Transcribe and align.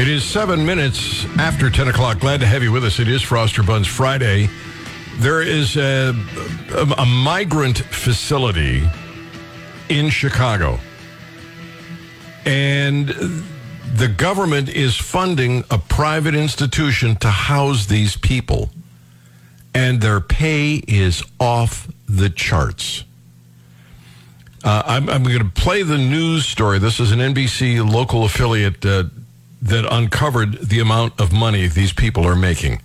It 0.00 0.08
is 0.08 0.24
seven 0.24 0.64
minutes 0.64 1.26
after 1.36 1.68
10 1.68 1.88
o'clock. 1.88 2.20
Glad 2.20 2.40
to 2.40 2.46
have 2.46 2.62
you 2.62 2.72
with 2.72 2.86
us. 2.86 2.98
It 2.98 3.06
is 3.06 3.20
Froster 3.20 3.66
Buns 3.66 3.86
Friday. 3.86 4.48
There 5.18 5.42
is 5.42 5.76
a, 5.76 6.14
a, 6.72 6.94
a 6.96 7.04
migrant 7.04 7.76
facility 7.76 8.82
in 9.90 10.08
Chicago. 10.08 10.80
And 12.46 13.08
the 13.94 14.08
government 14.08 14.70
is 14.70 14.96
funding 14.96 15.64
a 15.70 15.76
private 15.76 16.34
institution 16.34 17.16
to 17.16 17.28
house 17.28 17.84
these 17.84 18.16
people. 18.16 18.70
And 19.74 20.00
their 20.00 20.20
pay 20.20 20.76
is 20.88 21.22
off 21.38 21.86
the 22.08 22.30
charts. 22.30 23.04
Uh, 24.64 24.82
I'm, 24.86 25.10
I'm 25.10 25.24
going 25.24 25.40
to 25.40 25.44
play 25.44 25.82
the 25.82 25.98
news 25.98 26.46
story. 26.46 26.78
This 26.78 27.00
is 27.00 27.12
an 27.12 27.18
NBC 27.18 27.86
local 27.86 28.24
affiliate 28.24 28.86
uh, 28.86 29.04
that 29.62 29.86
uncovered 29.90 30.58
the 30.60 30.80
amount 30.80 31.20
of 31.20 31.32
money 31.32 31.66
these 31.66 31.92
people 31.92 32.26
are 32.26 32.36
making. 32.36 32.80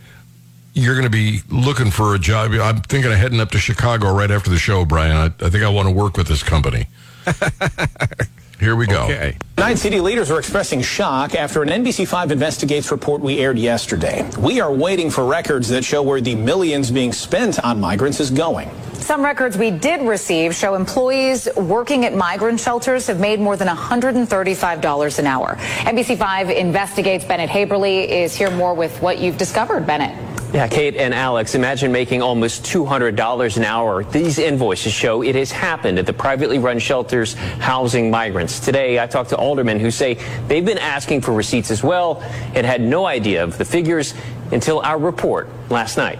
You're 0.73 0.95
going 0.95 1.05
to 1.05 1.09
be 1.09 1.39
looking 1.49 1.89
for 1.89 2.15
a 2.15 2.19
job. 2.19 2.51
I'm 2.51 2.81
thinking 2.81 3.11
of 3.11 3.17
heading 3.17 3.39
up 3.39 3.51
to 3.51 3.57
Chicago 3.57 4.13
right 4.13 4.29
after 4.29 4.49
the 4.49 4.57
show, 4.57 4.83
Brian. 4.83 5.15
I, 5.15 5.25
I 5.45 5.49
think 5.49 5.63
I 5.63 5.69
want 5.69 5.87
to 5.87 5.93
work 5.93 6.17
with 6.17 6.27
this 6.27 6.43
company. 6.43 6.87
Here 8.59 8.75
we 8.75 8.87
go. 8.87 9.03
Okay. 9.03 9.37
Nine 9.57 9.77
city 9.77 9.99
leaders 9.99 10.31
are 10.31 10.39
expressing 10.39 10.81
shock 10.81 11.35
after 11.35 11.63
an 11.63 11.69
NBC5 11.69 12.31
Investigates 12.31 12.91
report 12.91 13.21
we 13.21 13.39
aired 13.39 13.57
yesterday. 13.57 14.29
We 14.39 14.61
are 14.61 14.71
waiting 14.71 15.09
for 15.09 15.25
records 15.25 15.69
that 15.69 15.83
show 15.83 16.03
where 16.03 16.21
the 16.21 16.35
millions 16.35 16.91
being 16.91 17.11
spent 17.11 17.59
on 17.63 17.79
migrants 17.79 18.19
is 18.19 18.31
going. 18.31 18.69
Some 18.93 19.23
records 19.23 19.57
we 19.57 19.71
did 19.71 20.01
receive 20.01 20.55
show 20.55 20.75
employees 20.75 21.47
working 21.55 22.05
at 22.05 22.15
migrant 22.15 22.59
shelters 22.59 23.07
have 23.07 23.19
made 23.19 23.39
more 23.39 23.55
than 23.57 23.67
$135 23.67 25.19
an 25.19 25.27
hour. 25.27 25.55
NBC5 25.57 26.55
Investigates 26.55 27.25
Bennett 27.25 27.49
Haberly 27.49 28.07
is 28.07 28.35
here 28.35 28.51
more 28.51 28.73
with 28.73 28.99
what 29.01 29.19
you've 29.19 29.37
discovered, 29.37 29.85
Bennett. 29.85 30.34
Yeah, 30.55 30.69
Kate 30.69 30.95
and 30.95 31.13
Alex, 31.13 31.53
imagine 31.53 31.91
making 31.91 32.21
almost 32.21 32.63
$200 32.63 33.57
an 33.57 33.63
hour. 33.65 34.05
These 34.05 34.39
invoices 34.39 34.93
show 34.93 35.21
it 35.21 35.35
has 35.35 35.51
happened 35.51 35.99
at 35.99 36.05
the 36.05 36.13
privately 36.13 36.59
run 36.59 36.79
shelters 36.79 37.33
housing 37.33 38.09
migrants. 38.09 38.61
Today, 38.61 38.97
I 38.97 39.05
talked 39.05 39.31
to 39.31 39.35
aldermen 39.35 39.81
who 39.81 39.91
say 39.91 40.13
they've 40.47 40.63
been 40.63 40.77
asking 40.77 41.23
for 41.23 41.33
receipts 41.33 41.71
as 41.71 41.83
well 41.83 42.21
and 42.53 42.65
had 42.65 42.79
no 42.79 43.05
idea 43.05 43.43
of 43.43 43.57
the 43.57 43.65
figures 43.65 44.13
until 44.53 44.79
our 44.79 44.97
report 44.97 45.49
last 45.69 45.97
night. 45.97 46.19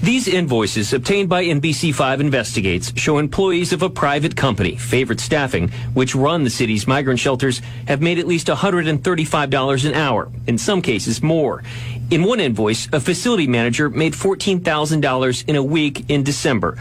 These 0.00 0.28
invoices 0.28 0.92
obtained 0.92 1.28
by 1.28 1.44
NBC5 1.46 2.20
Investigates 2.20 2.92
show 2.94 3.18
employees 3.18 3.72
of 3.72 3.82
a 3.82 3.90
private 3.90 4.36
company, 4.36 4.76
Favorite 4.76 5.18
Staffing, 5.18 5.70
which 5.94 6.14
run 6.14 6.44
the 6.44 6.50
city's 6.50 6.86
migrant 6.86 7.18
shelters, 7.18 7.60
have 7.88 8.00
made 8.00 8.20
at 8.20 8.28
least 8.28 8.46
$135 8.46 9.84
an 9.84 9.94
hour, 9.94 10.30
in 10.46 10.56
some 10.56 10.80
cases 10.80 11.20
more. 11.20 11.64
In 12.10 12.24
one 12.24 12.40
invoice, 12.40 12.88
a 12.90 13.00
facility 13.00 13.46
manager 13.46 13.90
made 13.90 14.14
$14,000 14.14 15.44
in 15.46 15.56
a 15.56 15.62
week 15.62 16.08
in 16.08 16.22
December. 16.22 16.78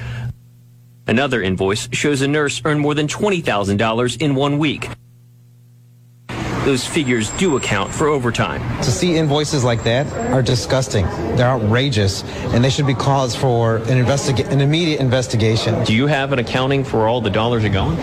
Another 1.06 1.42
invoice 1.42 1.90
shows 1.92 2.22
a 2.22 2.30
nurse 2.30 2.62
earned 2.64 2.80
more 2.80 2.94
than 2.94 3.08
$20,000 3.08 4.22
in 4.22 4.36
one 4.36 4.58
week. 4.58 4.88
Those 6.68 6.86
figures 6.86 7.30
do 7.38 7.56
account 7.56 7.94
for 7.94 8.10
overtime. 8.10 8.60
To 8.80 8.92
see 8.92 9.16
invoices 9.16 9.64
like 9.64 9.86
that 9.86 10.06
are 10.34 10.42
disgusting. 10.42 11.06
They're 11.38 11.48
outrageous, 11.48 12.26
and 12.54 12.62
they 12.62 12.70
should 12.70 12.86
be 12.86 12.94
cause 12.94 13.38
for 13.38 13.78
an 13.78 14.04
investiga- 14.04 14.50
an 14.50 14.60
immediate 14.60 15.00
investigation. 15.00 15.82
Do 15.86 15.96
you 15.96 16.08
have 16.08 16.34
an 16.34 16.40
accounting 16.40 16.84
for 16.84 17.08
all 17.08 17.22
the 17.22 17.30
dollars 17.30 17.64
are 17.64 17.70
going? 17.70 17.98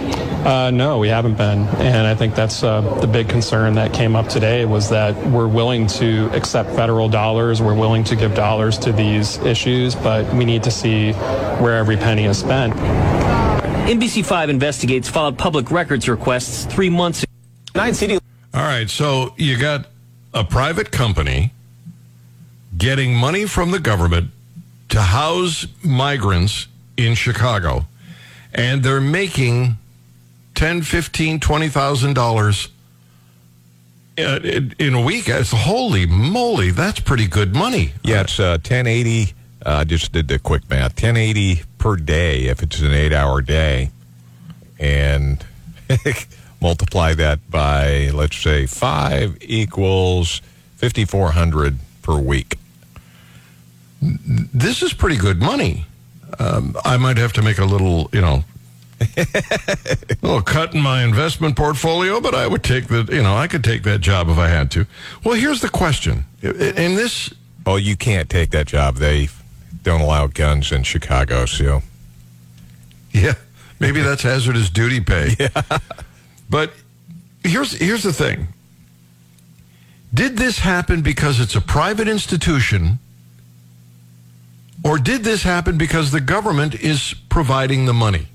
Uh, 0.47 0.71
no, 0.71 0.99
we 0.99 1.09
haven't 1.09 1.37
been, 1.37 1.67
and 1.77 2.07
I 2.07 2.15
think 2.15 2.35
that's 2.35 2.63
uh, 2.63 2.81
the 3.03 3.07
big 3.07 3.29
concern 3.29 3.75
that 3.75 3.93
came 3.93 4.17
up 4.17 4.29
today 4.29 4.65
was 4.65 4.89
that 4.89 5.15
we're 5.27 5.47
willing 5.47 5.87
to 5.99 6.31
accept 6.33 6.71
federal 6.71 7.11
dollars, 7.11 7.61
we're 7.61 7.75
willing 7.75 8.03
to 8.05 8.17
give 8.17 8.35
dollars 8.35 8.79
to 8.79 8.93
these 8.93 9.37
issues, 9.41 9.95
but 9.95 10.25
we 10.33 10.47
need 10.47 10.63
to 10.63 10.71
see 10.71 11.13
where 11.61 11.77
every 11.77 11.99
penny 11.99 12.25
is 12.25 12.39
spent. 12.39 12.73
NBC5 12.73 14.49
Investigates 14.49 15.07
filed 15.07 15.37
public 15.37 15.71
records 15.71 16.09
requests 16.09 16.65
three 16.65 16.89
months 16.89 17.25
ago. 17.25 17.31
Nine 17.75 17.93
city 17.93 18.19
All 18.55 18.63
right, 18.63 18.89
so 18.89 19.35
you 19.37 19.59
got 19.59 19.87
a 20.33 20.45
private 20.45 20.93
company 20.93 21.53
getting 22.79 23.13
money 23.13 23.47
from 23.47 23.73
the 23.73 23.81
government 23.81 24.31
to 24.91 25.01
house 25.01 25.67
migrants 25.83 26.69
in 26.97 27.17
Chicago, 27.17 27.87
and 28.53 28.85
they're 28.85 29.01
making 29.01 29.77
ten, 30.55 30.83
fifteen, 30.83 31.41
twenty 31.41 31.69
thousand 31.69 32.15
dollars 32.15 32.69
uh, 34.19 34.39
in 34.79 34.95
a 34.95 35.01
week. 35.01 35.29
It's 35.29 35.51
holy 35.51 36.07
moly, 36.07 36.71
that's 36.71 37.01
pretty 37.01 37.27
good 37.27 37.57
money. 37.57 37.95
Yeah, 38.05 38.21
it's 38.21 38.39
uh, 38.39 38.59
1080. 38.63 39.35
I 39.67 39.81
uh, 39.81 39.85
just 39.85 40.13
did 40.13 40.29
the 40.29 40.39
quick 40.39 40.71
math. 40.71 40.93
1080 40.93 41.63
per 41.79 41.97
day 41.97 42.45
if 42.45 42.63
it's 42.63 42.81
an 42.81 42.93
eight 42.93 43.13
hour 43.13 43.43
day. 43.43 43.91
And 44.79 45.45
multiply 46.69 47.13
that 47.13 47.39
by, 47.51 48.09
let's 48.15 48.39
say, 48.39 48.65
five 48.65 49.37
equals 49.43 50.41
5,400 50.77 51.79
per 52.01 52.19
week. 52.19 52.59
This 54.01 54.83
is 54.83 54.95
pretty 54.95 55.17
good 55.19 55.41
money. 55.43 55.85
Um, 56.39 56.75
I 56.83 56.97
might 56.97 57.19
have 57.19 57.35
to 57.35 57.43
make 57.43 57.59
a 57.59 57.67
little, 57.67 58.09
you 58.15 58.23
know, 58.23 58.45
a 59.01 59.27
little 60.23 60.41
cut 60.41 60.75
in 60.75 60.81
my 60.81 61.05
investment 61.05 61.55
portfolio, 61.55 62.19
but 62.19 62.35
I 62.35 62.47
would 62.47 62.63
take 62.63 62.87
the, 62.89 63.07
you 63.13 63.23
know, 63.23 63.37
I 63.37 63.47
could 63.47 63.63
take 63.63 63.83
that 63.83 64.01
job 64.01 64.31
if 64.31 64.39
I 64.39 64.49
had 64.49 64.71
to. 64.73 64.87
Well, 65.23 65.35
here's 65.35 65.61
the 65.61 65.69
question. 65.69 66.25
In 66.43 66.95
this, 66.95 67.33
Oh, 67.67 67.77
you 67.77 67.97
can't 67.97 68.29
take 68.29 68.51
that 68.51 68.67
job. 68.67 68.97
They 68.97 69.29
don't 69.83 70.01
allow 70.01 70.27
guns 70.29 70.71
in 70.73 70.83
Chicago, 70.83 71.47
so. 71.47 71.83
yeah, 73.13 73.35
maybe 73.81 74.01
that's 74.03 74.23
hazardous 74.23 74.71
duty 74.71 75.01
pay. 75.01 75.35
Yeah. 75.39 75.79
But 76.49 76.73
here's 77.43 77.73
here's 77.73 78.03
the 78.03 78.13
thing. 78.13 78.49
Did 80.13 80.37
this 80.37 80.61
happen 80.61 81.03
because 81.03 81.41
it's 81.41 81.57
a 81.57 81.61
private 81.61 82.07
institution? 82.07 83.01
Or 84.85 84.99
did 84.99 85.25
this 85.25 85.43
happen 85.43 85.79
because 85.79 86.11
the 86.11 86.21
government 86.21 86.75
is 86.75 87.15
providing 87.29 87.87
the 87.87 87.95
money? 87.95 88.29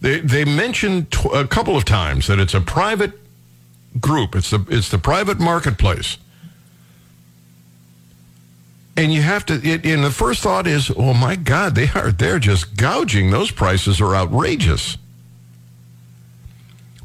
They, 0.00 0.20
they 0.20 0.44
mentioned 0.44 1.10
tw- 1.10 1.32
a 1.32 1.48
couple 1.48 1.76
of 1.76 1.84
times 1.84 2.26
that 2.26 2.38
it's 2.38 2.54
a 2.54 2.60
private 2.60 3.12
group. 3.98 4.36
It's 4.36 4.50
the, 4.50 4.64
it's 4.68 4.90
the 4.90 4.98
private 4.98 5.40
marketplace. 5.40 6.18
And 8.98 9.12
you 9.12 9.22
have 9.22 9.44
to, 9.46 9.54
it, 9.54 9.84
and 9.84 10.04
the 10.04 10.10
first 10.10 10.42
thought 10.42 10.66
is, 10.66 10.90
oh 10.96 11.14
my 11.14 11.34
God, 11.34 11.74
they 11.74 11.88
are, 11.94 12.12
they're 12.12 12.38
just 12.38 12.76
gouging. 12.76 13.30
Those 13.30 13.50
prices 13.50 14.00
are 14.00 14.14
outrageous. 14.14 14.98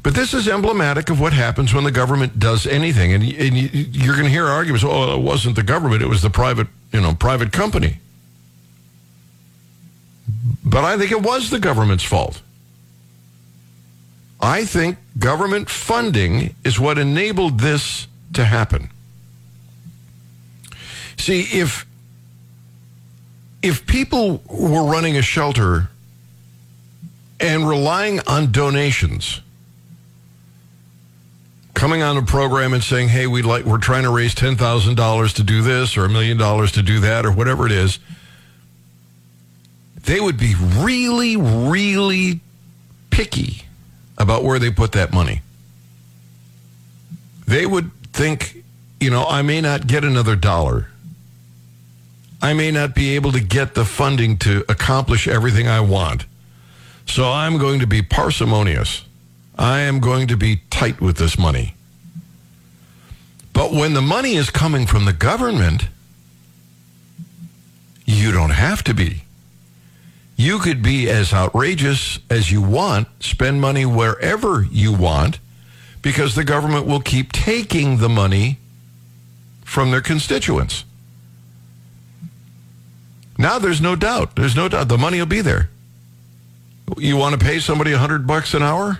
But 0.02 0.14
this 0.14 0.34
is 0.34 0.48
emblematic 0.48 1.10
of 1.10 1.20
what 1.20 1.32
happens 1.32 1.72
when 1.72 1.84
the 1.84 1.92
government 1.92 2.38
does 2.38 2.66
anything. 2.66 3.12
And, 3.12 3.22
and 3.22 3.56
you're 3.56 4.14
going 4.14 4.26
to 4.26 4.30
hear 4.30 4.46
arguments, 4.46 4.84
oh, 4.84 5.14
it 5.16 5.22
wasn't 5.22 5.54
the 5.54 5.62
government, 5.62 6.02
it 6.02 6.08
was 6.08 6.22
the 6.22 6.30
private, 6.30 6.66
you 6.92 7.00
know, 7.00 7.14
private 7.14 7.52
company. 7.52 7.98
But 10.64 10.84
I 10.84 10.98
think 10.98 11.12
it 11.12 11.22
was 11.22 11.50
the 11.50 11.60
government's 11.60 12.04
fault. 12.04 12.42
I 14.40 14.64
think 14.64 14.98
government 15.18 15.70
funding 15.70 16.56
is 16.64 16.80
what 16.80 16.98
enabled 16.98 17.60
this 17.60 18.08
to 18.32 18.44
happen. 18.44 18.90
See, 21.16 21.42
if 21.42 21.86
if 23.62 23.86
people 23.86 24.42
were 24.48 24.84
running 24.84 25.16
a 25.16 25.22
shelter 25.22 25.88
and 27.38 27.68
relying 27.68 28.18
on 28.26 28.50
donations, 28.50 29.40
coming 31.82 32.00
on 32.00 32.16
a 32.16 32.22
program 32.22 32.74
and 32.74 32.84
saying, 32.84 33.08
"Hey, 33.08 33.26
we 33.26 33.42
like 33.42 33.64
we're 33.64 33.76
trying 33.76 34.04
to 34.04 34.10
raise 34.10 34.36
ten 34.36 34.54
thousand 34.54 34.94
dollars 34.94 35.32
to 35.32 35.42
do 35.42 35.62
this, 35.62 35.96
or 35.96 36.04
a 36.04 36.08
million 36.08 36.36
dollars 36.36 36.70
to 36.72 36.80
do 36.80 37.00
that, 37.00 37.26
or 37.26 37.32
whatever 37.32 37.66
it 37.66 37.72
is," 37.72 37.98
they 40.04 40.20
would 40.20 40.38
be 40.38 40.54
really, 40.54 41.36
really 41.36 42.38
picky 43.10 43.62
about 44.16 44.44
where 44.44 44.60
they 44.60 44.70
put 44.70 44.92
that 44.92 45.12
money. 45.12 45.42
They 47.48 47.66
would 47.66 47.90
think, 48.12 48.62
you 49.00 49.10
know, 49.10 49.24
I 49.24 49.42
may 49.42 49.60
not 49.60 49.88
get 49.88 50.04
another 50.04 50.36
dollar. 50.36 50.86
I 52.40 52.52
may 52.52 52.70
not 52.70 52.94
be 52.94 53.16
able 53.16 53.32
to 53.32 53.40
get 53.40 53.74
the 53.74 53.84
funding 53.84 54.36
to 54.38 54.64
accomplish 54.68 55.26
everything 55.26 55.66
I 55.66 55.80
want. 55.80 56.26
So 57.06 57.28
I'm 57.28 57.58
going 57.58 57.80
to 57.80 57.88
be 57.88 58.02
parsimonious. 58.02 59.02
I 59.58 59.80
am 59.80 60.00
going 60.00 60.28
to 60.28 60.36
be 60.36 60.62
tight 60.70 61.00
with 61.00 61.16
this 61.16 61.38
money. 61.38 61.74
But 63.52 63.72
when 63.72 63.94
the 63.94 64.02
money 64.02 64.34
is 64.34 64.50
coming 64.50 64.86
from 64.86 65.04
the 65.04 65.12
government, 65.12 65.88
you 68.04 68.32
don't 68.32 68.50
have 68.50 68.82
to 68.84 68.94
be. 68.94 69.22
You 70.36 70.58
could 70.58 70.82
be 70.82 71.08
as 71.08 71.32
outrageous 71.32 72.18
as 72.30 72.50
you 72.50 72.62
want, 72.62 73.08
spend 73.20 73.60
money 73.60 73.84
wherever 73.84 74.66
you 74.70 74.92
want, 74.92 75.38
because 76.00 76.34
the 76.34 76.44
government 76.44 76.86
will 76.86 77.00
keep 77.00 77.30
taking 77.30 77.98
the 77.98 78.08
money 78.08 78.58
from 79.64 79.90
their 79.90 80.00
constituents. 80.00 80.84
Now 83.38 83.58
there's 83.58 83.80
no 83.80 83.96
doubt. 83.96 84.34
There's 84.36 84.56
no 84.56 84.68
doubt 84.68 84.88
the 84.88 84.98
money 84.98 85.18
will 85.18 85.26
be 85.26 85.40
there. 85.40 85.68
You 86.96 87.16
want 87.16 87.38
to 87.38 87.44
pay 87.44 87.60
somebody 87.60 87.92
a 87.92 87.98
hundred 87.98 88.26
bucks 88.26 88.54
an 88.54 88.62
hour? 88.62 88.98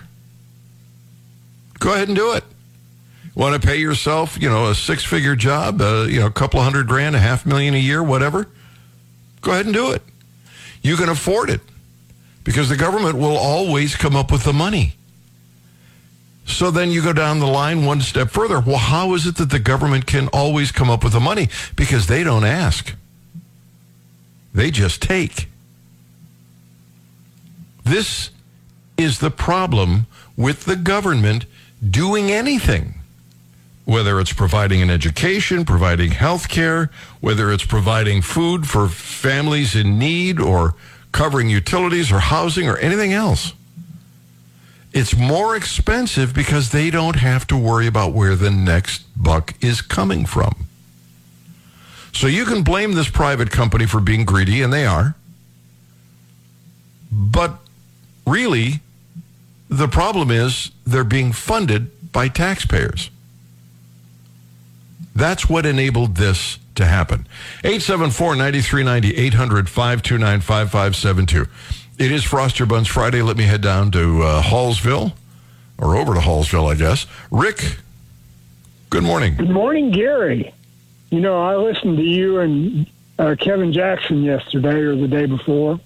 Go 1.83 1.91
ahead 1.91 2.07
and 2.07 2.15
do 2.15 2.31
it. 2.31 2.45
Want 3.35 3.61
to 3.61 3.67
pay 3.67 3.75
yourself, 3.75 4.41
you 4.41 4.49
know, 4.49 4.69
a 4.69 4.75
six-figure 4.75 5.35
job, 5.35 5.81
uh, 5.81 6.05
you 6.07 6.21
know, 6.21 6.27
a 6.27 6.31
couple 6.31 6.61
hundred 6.61 6.87
grand, 6.87 7.13
a 7.13 7.19
half 7.19 7.45
million 7.45 7.73
a 7.73 7.77
year, 7.77 8.01
whatever? 8.01 8.47
Go 9.41 9.51
ahead 9.51 9.65
and 9.65 9.75
do 9.75 9.91
it. 9.91 10.01
You 10.81 10.95
can 10.95 11.09
afford 11.09 11.49
it 11.49 11.59
because 12.45 12.69
the 12.69 12.77
government 12.77 13.17
will 13.17 13.35
always 13.35 13.97
come 13.97 14.15
up 14.15 14.31
with 14.31 14.45
the 14.45 14.53
money. 14.53 14.93
So 16.45 16.71
then 16.71 16.89
you 16.89 17.03
go 17.03 17.11
down 17.11 17.39
the 17.39 17.47
line 17.47 17.83
one 17.83 17.99
step 17.99 18.29
further. 18.29 18.61
Well, 18.61 18.77
how 18.77 19.13
is 19.13 19.27
it 19.27 19.35
that 19.35 19.49
the 19.49 19.59
government 19.59 20.05
can 20.05 20.29
always 20.29 20.71
come 20.71 20.89
up 20.89 21.03
with 21.03 21.11
the 21.11 21.19
money? 21.19 21.49
Because 21.75 22.07
they 22.07 22.23
don't 22.23 22.45
ask. 22.45 22.95
They 24.53 24.71
just 24.71 25.01
take. 25.01 25.49
This 27.83 28.29
is 28.97 29.19
the 29.19 29.31
problem 29.31 30.07
with 30.37 30.63
the 30.63 30.77
government 30.77 31.45
doing 31.89 32.31
anything. 32.31 32.95
Whether 33.85 34.19
it's 34.19 34.31
providing 34.31 34.81
an 34.81 34.89
education, 34.89 35.65
providing 35.65 36.11
health 36.11 36.47
care, 36.47 36.89
whether 37.19 37.51
it's 37.51 37.65
providing 37.65 38.21
food 38.21 38.67
for 38.67 38.87
families 38.87 39.75
in 39.75 39.99
need 39.99 40.39
or 40.39 40.75
covering 41.11 41.49
utilities 41.49 42.11
or 42.11 42.19
housing 42.19 42.69
or 42.69 42.77
anything 42.77 43.11
else. 43.11 43.53
It's 44.93 45.17
more 45.17 45.55
expensive 45.55 46.33
because 46.33 46.69
they 46.69 46.91
don't 46.91 47.15
have 47.15 47.47
to 47.47 47.57
worry 47.57 47.87
about 47.87 48.13
where 48.13 48.35
the 48.35 48.51
next 48.51 49.03
buck 49.21 49.53
is 49.59 49.81
coming 49.81 50.25
from. 50.25 50.67
So 52.13 52.27
you 52.27 52.45
can 52.45 52.63
blame 52.63 52.93
this 52.93 53.09
private 53.09 53.49
company 53.49 53.87
for 53.87 53.99
being 53.99 54.23
greedy, 54.23 54.61
and 54.61 54.71
they 54.71 54.85
are. 54.85 55.15
But 57.11 57.57
really, 58.25 58.81
the 59.73 59.87
problem 59.87 60.29
is 60.29 60.69
they're 60.85 61.03
being 61.03 61.31
funded 61.31 62.11
by 62.11 62.27
taxpayers. 62.27 63.09
That's 65.15 65.49
what 65.49 65.65
enabled 65.65 66.15
this 66.15 66.59
to 66.75 66.85
happen. 66.85 67.27
874 67.63 68.35
9390 68.35 69.17
800 69.17 69.69
529 69.69 70.41
5572. 70.41 71.47
It 71.97 72.11
is 72.11 72.23
Froster 72.23 72.67
Buns 72.67 72.87
Friday. 72.87 73.23
Let 73.23 73.35
me 73.35 73.45
head 73.45 73.61
down 73.61 73.91
to 73.91 74.21
uh, 74.21 74.41
Hallsville, 74.43 75.13
or 75.79 75.95
over 75.95 76.13
to 76.13 76.19
Hallsville, 76.19 76.71
I 76.71 76.75
guess. 76.75 77.07
Rick, 77.31 77.77
good 78.91 79.03
morning. 79.03 79.35
Good 79.37 79.49
morning, 79.49 79.91
Gary. 79.91 80.53
You 81.09 81.19
know, 81.19 81.41
I 81.41 81.55
listened 81.55 81.97
to 81.97 82.03
you 82.03 82.39
and 82.39 82.87
uh, 83.17 83.35
Kevin 83.39 83.73
Jackson 83.73 84.23
yesterday 84.23 84.81
or 84.81 84.95
the 84.95 85.07
day 85.07 85.25
before. 85.25 85.79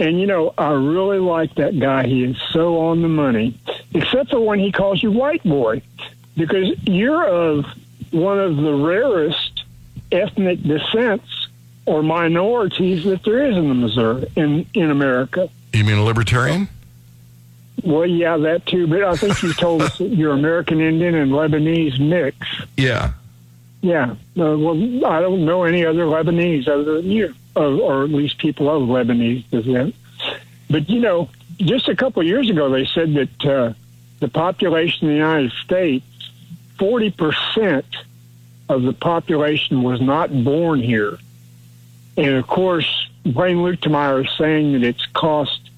And, 0.00 0.18
you 0.18 0.26
know, 0.26 0.54
I 0.56 0.70
really 0.70 1.18
like 1.18 1.54
that 1.56 1.78
guy. 1.78 2.06
He 2.06 2.24
is 2.24 2.36
so 2.52 2.78
on 2.78 3.02
the 3.02 3.08
money, 3.08 3.58
except 3.92 4.30
for 4.30 4.40
when 4.40 4.58
he 4.58 4.72
calls 4.72 5.02
you 5.02 5.12
white 5.12 5.44
boy, 5.44 5.82
because 6.36 6.74
you're 6.84 7.26
of 7.26 7.66
one 8.10 8.40
of 8.40 8.56
the 8.56 8.72
rarest 8.72 9.64
ethnic 10.10 10.62
descents 10.62 11.48
or 11.84 12.02
minorities 12.02 13.04
that 13.04 13.22
there 13.24 13.44
is 13.44 13.56
in 13.56 13.68
the 13.68 13.74
Missouri 13.74 14.26
in 14.36 14.66
in 14.74 14.90
America. 14.90 15.50
You 15.72 15.84
mean 15.84 15.98
a 15.98 16.02
libertarian? 16.02 16.68
Well, 17.84 18.06
yeah, 18.06 18.36
that 18.38 18.66
too. 18.66 18.86
But 18.86 19.04
I 19.04 19.16
think 19.16 19.42
you 19.42 19.52
told 19.52 19.82
us 19.82 19.98
that 19.98 20.08
you're 20.08 20.32
American 20.32 20.80
Indian 20.80 21.14
and 21.14 21.30
Lebanese 21.30 22.00
mix. 22.00 22.36
Yeah. 22.76 23.12
Yeah. 23.82 24.12
Uh, 24.38 24.56
well, 24.56 25.06
I 25.06 25.20
don't 25.20 25.44
know 25.44 25.64
any 25.64 25.84
other 25.84 26.04
Lebanese 26.04 26.68
other 26.68 27.00
than 27.00 27.10
you, 27.10 27.34
or, 27.54 27.64
or 27.64 28.04
at 28.04 28.10
least 28.10 28.38
people 28.38 28.68
of 28.70 28.88
Lebanese 28.88 29.48
descent. 29.50 29.94
But 30.68 30.88
you 30.88 31.00
know, 31.00 31.28
just 31.58 31.88
a 31.88 31.96
couple 31.96 32.22
of 32.22 32.28
years 32.28 32.48
ago, 32.48 32.70
they 32.70 32.86
said 32.86 33.14
that 33.14 33.44
uh, 33.44 33.72
the 34.20 34.28
population 34.28 35.08
in 35.08 35.14
the 35.14 35.18
United 35.18 35.52
States, 35.52 36.04
forty 36.78 37.10
percent 37.10 37.86
of 38.68 38.82
the 38.82 38.92
population 38.92 39.82
was 39.82 40.00
not 40.00 40.30
born 40.44 40.80
here. 40.80 41.18
And 42.16 42.36
of 42.36 42.46
course, 42.46 43.08
Blaine 43.24 43.58
Luetkemeyer 43.58 44.24
is 44.24 44.32
saying 44.38 44.72
that 44.72 44.82
it's 44.82 45.04
cost 45.06 45.70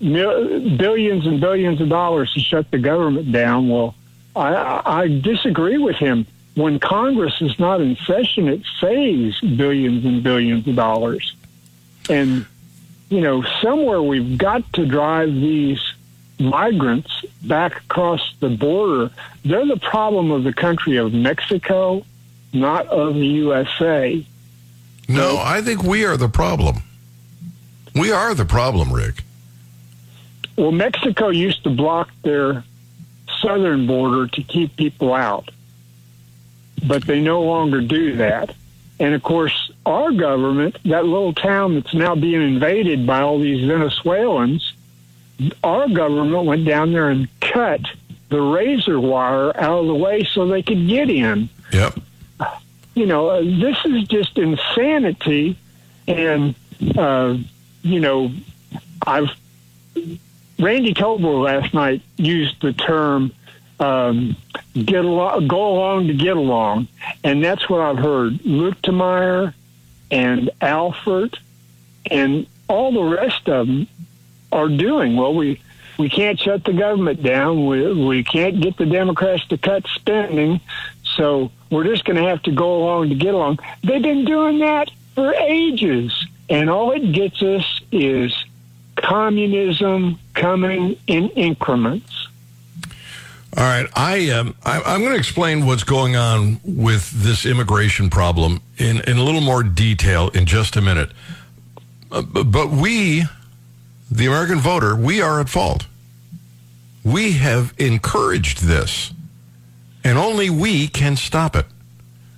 mil- 0.00 0.76
billions 0.76 1.26
and 1.26 1.40
billions 1.40 1.80
of 1.80 1.88
dollars 1.88 2.32
to 2.34 2.40
shut 2.40 2.70
the 2.70 2.78
government 2.78 3.30
down. 3.30 3.68
Well, 3.68 3.94
I, 4.34 4.82
I 4.84 5.08
disagree 5.08 5.78
with 5.78 5.96
him. 5.96 6.26
When 6.56 6.80
Congress 6.80 7.40
is 7.42 7.58
not 7.58 7.80
in 7.80 7.96
session, 7.96 8.48
it 8.48 8.62
saves 8.80 9.40
billions 9.40 10.04
and 10.04 10.22
billions 10.22 10.66
of 10.66 10.74
dollars. 10.74 11.36
And, 12.08 12.46
you 13.10 13.20
know, 13.20 13.42
somewhere 13.62 14.02
we've 14.02 14.38
got 14.38 14.72
to 14.72 14.86
drive 14.86 15.32
these 15.34 15.80
migrants 16.38 17.24
back 17.42 17.76
across 17.76 18.34
the 18.40 18.48
border. 18.48 19.10
They're 19.44 19.66
the 19.66 19.76
problem 19.76 20.30
of 20.30 20.44
the 20.44 20.52
country 20.52 20.96
of 20.96 21.12
Mexico, 21.12 22.06
not 22.54 22.86
of 22.86 23.14
the 23.14 23.26
USA. 23.26 24.26
No, 25.08 25.38
I 25.38 25.60
think 25.60 25.82
we 25.82 26.06
are 26.06 26.16
the 26.16 26.28
problem. 26.28 26.78
We 27.94 28.12
are 28.12 28.34
the 28.34 28.46
problem, 28.46 28.92
Rick. 28.92 29.24
Well, 30.56 30.72
Mexico 30.72 31.28
used 31.28 31.64
to 31.64 31.70
block 31.70 32.08
their 32.22 32.64
southern 33.42 33.86
border 33.86 34.26
to 34.28 34.42
keep 34.42 34.74
people 34.76 35.12
out, 35.12 35.50
but 36.84 37.06
they 37.06 37.20
no 37.20 37.42
longer 37.42 37.80
do 37.80 38.16
that. 38.16 38.54
And 38.98 39.14
of 39.14 39.22
course, 39.22 39.70
our 39.84 40.10
government, 40.12 40.78
that 40.84 41.04
little 41.04 41.34
town 41.34 41.74
that's 41.74 41.94
now 41.94 42.14
being 42.14 42.40
invaded 42.40 43.06
by 43.06 43.20
all 43.20 43.38
these 43.38 43.66
Venezuelans, 43.66 44.72
our 45.62 45.88
government 45.88 46.46
went 46.46 46.64
down 46.64 46.92
there 46.92 47.10
and 47.10 47.28
cut 47.40 47.80
the 48.30 48.40
razor 48.40 48.98
wire 48.98 49.56
out 49.56 49.80
of 49.80 49.86
the 49.86 49.94
way 49.94 50.24
so 50.24 50.46
they 50.46 50.62
could 50.62 50.88
get 50.88 51.10
in. 51.10 51.48
Yep. 51.72 51.98
You 52.94 53.06
know, 53.06 53.28
uh, 53.28 53.40
this 53.42 53.76
is 53.84 54.04
just 54.08 54.38
insanity. 54.38 55.58
And, 56.08 56.54
uh, 56.96 57.36
you 57.82 58.00
know, 58.00 58.32
I've, 59.06 59.28
Randy 60.58 60.94
Tobler 60.94 61.42
last 61.42 61.74
night 61.74 62.00
used 62.16 62.62
the 62.62 62.72
term 62.72 63.32
um, 63.78 64.36
get 64.74 65.04
along, 65.04 65.48
go 65.48 65.74
along 65.74 66.06
to 66.08 66.14
get 66.14 66.36
along, 66.36 66.88
and 67.22 67.44
that's 67.44 67.68
what 67.68 67.80
I've 67.80 67.98
heard. 67.98 68.34
Luetkemeyer 68.38 69.54
and 70.10 70.50
Alford 70.60 71.38
and 72.10 72.46
all 72.68 72.92
the 72.92 73.16
rest 73.16 73.48
of 73.48 73.66
them 73.66 73.86
are 74.52 74.68
doing. 74.68 75.16
Well, 75.16 75.34
we 75.34 75.60
we 75.98 76.08
can't 76.10 76.38
shut 76.38 76.64
the 76.64 76.72
government 76.72 77.22
down. 77.22 77.66
We 77.66 77.92
we 77.92 78.24
can't 78.24 78.60
get 78.60 78.76
the 78.76 78.86
Democrats 78.86 79.46
to 79.48 79.58
cut 79.58 79.86
spending, 79.94 80.60
so 81.04 81.50
we're 81.70 81.84
just 81.84 82.04
going 82.04 82.22
to 82.22 82.28
have 82.28 82.42
to 82.42 82.52
go 82.52 82.82
along 82.82 83.10
to 83.10 83.14
get 83.14 83.34
along. 83.34 83.58
They've 83.82 84.02
been 84.02 84.24
doing 84.24 84.58
that 84.60 84.90
for 85.14 85.34
ages, 85.34 86.12
and 86.48 86.70
all 86.70 86.92
it 86.92 87.12
gets 87.12 87.42
us 87.42 87.80
is 87.90 88.34
communism 88.96 90.18
coming 90.34 90.96
in 91.06 91.28
increments. 91.30 92.25
All 93.56 93.62
right, 93.62 93.86
I 93.96 94.30
um, 94.30 94.54
I, 94.66 94.82
I'm 94.82 95.00
going 95.00 95.12
to 95.12 95.18
explain 95.18 95.64
what's 95.64 95.82
going 95.82 96.14
on 96.14 96.60
with 96.62 97.10
this 97.10 97.46
immigration 97.46 98.10
problem 98.10 98.60
in, 98.76 99.00
in 99.08 99.16
a 99.16 99.22
little 99.22 99.40
more 99.40 99.62
detail 99.62 100.28
in 100.28 100.44
just 100.44 100.76
a 100.76 100.82
minute. 100.82 101.10
Uh, 102.12 102.20
but 102.20 102.68
we, 102.68 103.24
the 104.10 104.26
American 104.26 104.58
voter, 104.58 104.94
we 104.94 105.22
are 105.22 105.40
at 105.40 105.48
fault. 105.48 105.86
We 107.02 107.32
have 107.32 107.72
encouraged 107.78 108.64
this, 108.64 109.14
and 110.04 110.18
only 110.18 110.50
we 110.50 110.88
can 110.88 111.16
stop 111.16 111.56
it. 111.56 111.64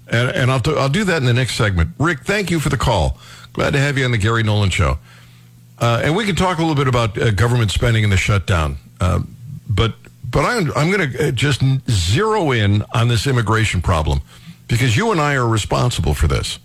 And, 0.06 0.30
and 0.30 0.52
I'll, 0.52 0.62
I'll 0.78 0.88
do 0.88 1.02
that 1.02 1.16
in 1.16 1.24
the 1.24 1.34
next 1.34 1.56
segment. 1.56 1.90
Rick, 1.98 2.20
thank 2.20 2.48
you 2.48 2.60
for 2.60 2.68
the 2.68 2.76
call. 2.76 3.18
Glad 3.54 3.72
to 3.72 3.80
have 3.80 3.98
you 3.98 4.04
on 4.04 4.12
the 4.12 4.18
Gary 4.18 4.44
Nolan 4.44 4.70
Show. 4.70 4.98
Uh, 5.80 6.00
and 6.04 6.14
we 6.14 6.24
can 6.24 6.36
talk 6.36 6.58
a 6.58 6.60
little 6.60 6.76
bit 6.76 6.86
about 6.86 7.18
uh, 7.18 7.32
government 7.32 7.72
spending 7.72 8.04
and 8.04 8.12
the 8.12 8.16
shutdown. 8.16 8.76
Uh, 9.00 9.20
but 9.68 9.94
but 10.30 10.44
I'm, 10.44 10.72
I'm 10.76 10.90
going 10.90 11.10
to 11.12 11.32
just 11.32 11.62
zero 11.90 12.50
in 12.52 12.84
on 12.92 13.08
this 13.08 13.26
immigration 13.26 13.80
problem 13.80 14.20
because 14.66 14.96
you 14.96 15.10
and 15.10 15.20
I 15.20 15.34
are 15.34 15.48
responsible 15.48 16.14
for 16.14 16.26
this. 16.28 16.58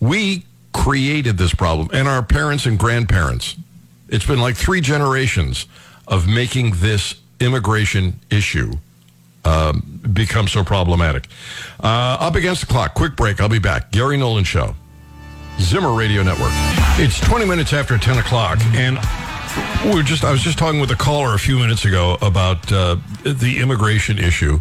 We 0.00 0.44
created 0.72 1.36
this 1.36 1.54
problem, 1.54 1.90
and 1.92 2.08
our 2.08 2.22
parents 2.22 2.66
and 2.66 2.78
grandparents. 2.78 3.56
It's 4.08 4.26
been 4.26 4.40
like 4.40 4.56
three 4.56 4.80
generations 4.80 5.66
of 6.08 6.26
making 6.26 6.72
this 6.76 7.14
immigration 7.38 8.18
issue 8.30 8.72
um, 9.44 10.00
become 10.12 10.48
so 10.48 10.64
problematic. 10.64 11.26
Uh, 11.82 12.16
up 12.20 12.34
against 12.34 12.60
the 12.62 12.66
clock. 12.66 12.94
Quick 12.94 13.16
break. 13.16 13.40
I'll 13.40 13.48
be 13.48 13.58
back. 13.58 13.92
Gary 13.92 14.16
Nolan 14.16 14.44
Show. 14.44 14.74
Zimmer 15.60 15.92
Radio 15.92 16.22
Network. 16.22 16.50
It's 16.98 17.20
20 17.20 17.44
minutes 17.44 17.72
after 17.72 17.96
10 17.98 18.18
o'clock, 18.18 18.58
and 18.74 18.98
We 19.84 19.94
were 19.94 20.02
just 20.02 20.24
I 20.24 20.30
was 20.30 20.42
just 20.42 20.58
talking 20.58 20.80
with 20.80 20.90
a 20.90 20.96
caller 20.96 21.34
a 21.34 21.38
few 21.38 21.58
minutes 21.58 21.84
ago 21.84 22.16
about 22.22 22.70
uh, 22.70 22.96
the 23.24 23.58
immigration 23.60 24.18
issue, 24.18 24.60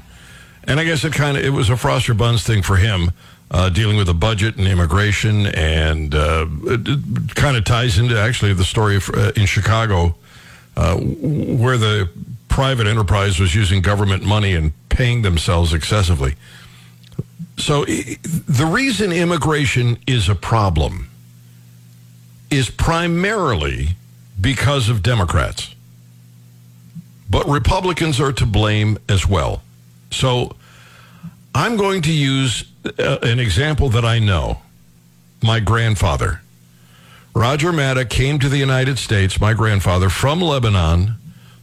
and 0.63 0.79
I 0.79 0.83
guess 0.83 1.03
it 1.03 1.13
kind 1.13 1.37
of 1.37 1.43
it 1.43 1.49
was 1.49 1.69
a 1.69 1.73
Froster 1.73 2.17
Buns 2.17 2.43
thing 2.43 2.61
for 2.61 2.77
him. 2.77 3.11
Uh, 3.51 3.67
dealing 3.67 3.97
with 3.97 4.05
the 4.05 4.13
budget 4.13 4.57
and 4.57 4.67
immigration, 4.67 5.47
and 5.47 6.13
uh, 6.13 6.45
it, 6.65 6.87
it 6.87 7.35
kind 7.35 7.57
of 7.57 7.65
ties 7.65 7.97
into 7.97 8.15
actually 8.15 8.53
the 8.53 8.63
story 8.63 8.95
of, 8.95 9.09
uh, 9.09 9.31
in 9.35 9.47
Chicago, 9.47 10.13
uh, 10.77 10.95
where 10.95 11.75
the 11.75 12.07
private 12.47 12.85
enterprise 12.85 13.39
was 13.39 13.55
using 13.55 13.81
government 13.81 14.23
money 14.23 14.53
and 14.53 14.71
paying 14.89 15.23
themselves 15.23 15.73
excessively. 15.73 16.35
So, 17.57 17.85
the 17.85 18.69
reason 18.69 19.11
immigration 19.11 19.97
is 20.05 20.29
a 20.29 20.35
problem 20.35 21.09
is 22.51 22.69
primarily 22.69 23.95
because 24.39 24.89
of 24.89 25.03
Democrats. 25.03 25.75
But 27.29 27.47
Republicans 27.47 28.19
are 28.19 28.33
to 28.33 28.45
blame 28.45 28.97
as 29.07 29.27
well. 29.27 29.61
So 30.11 30.55
I'm 31.53 31.77
going 31.77 32.01
to 32.03 32.11
use 32.11 32.63
uh, 32.85 33.19
an 33.21 33.39
example 33.39 33.89
that 33.89 34.05
I 34.05 34.19
know. 34.19 34.61
My 35.41 35.59
grandfather, 35.59 36.41
Roger 37.33 37.71
Matta, 37.71 38.03
came 38.03 38.39
to 38.39 38.49
the 38.49 38.57
United 38.57 38.97
States, 38.97 39.39
my 39.39 39.53
grandfather, 39.53 40.09
from 40.09 40.41
Lebanon 40.41 41.15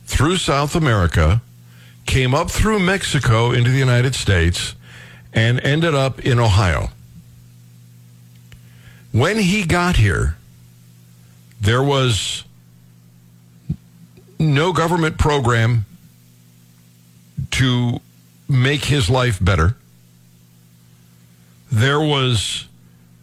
through 0.06 0.36
South 0.36 0.74
America, 0.74 1.42
came 2.06 2.34
up 2.34 2.50
through 2.50 2.78
Mexico 2.78 3.50
into 3.50 3.70
the 3.70 3.78
United 3.78 4.14
States, 4.14 4.74
and 5.34 5.60
ended 5.60 5.94
up 5.94 6.24
in 6.24 6.38
Ohio. 6.38 6.88
When 9.12 9.38
he 9.38 9.64
got 9.64 9.96
here, 9.96 10.36
there 11.60 11.82
was 11.82 12.45
no 14.38 14.72
government 14.72 15.18
program 15.18 15.86
to 17.52 18.00
make 18.48 18.84
his 18.84 19.08
life 19.08 19.42
better. 19.42 19.76
There 21.70 22.00
was 22.00 22.66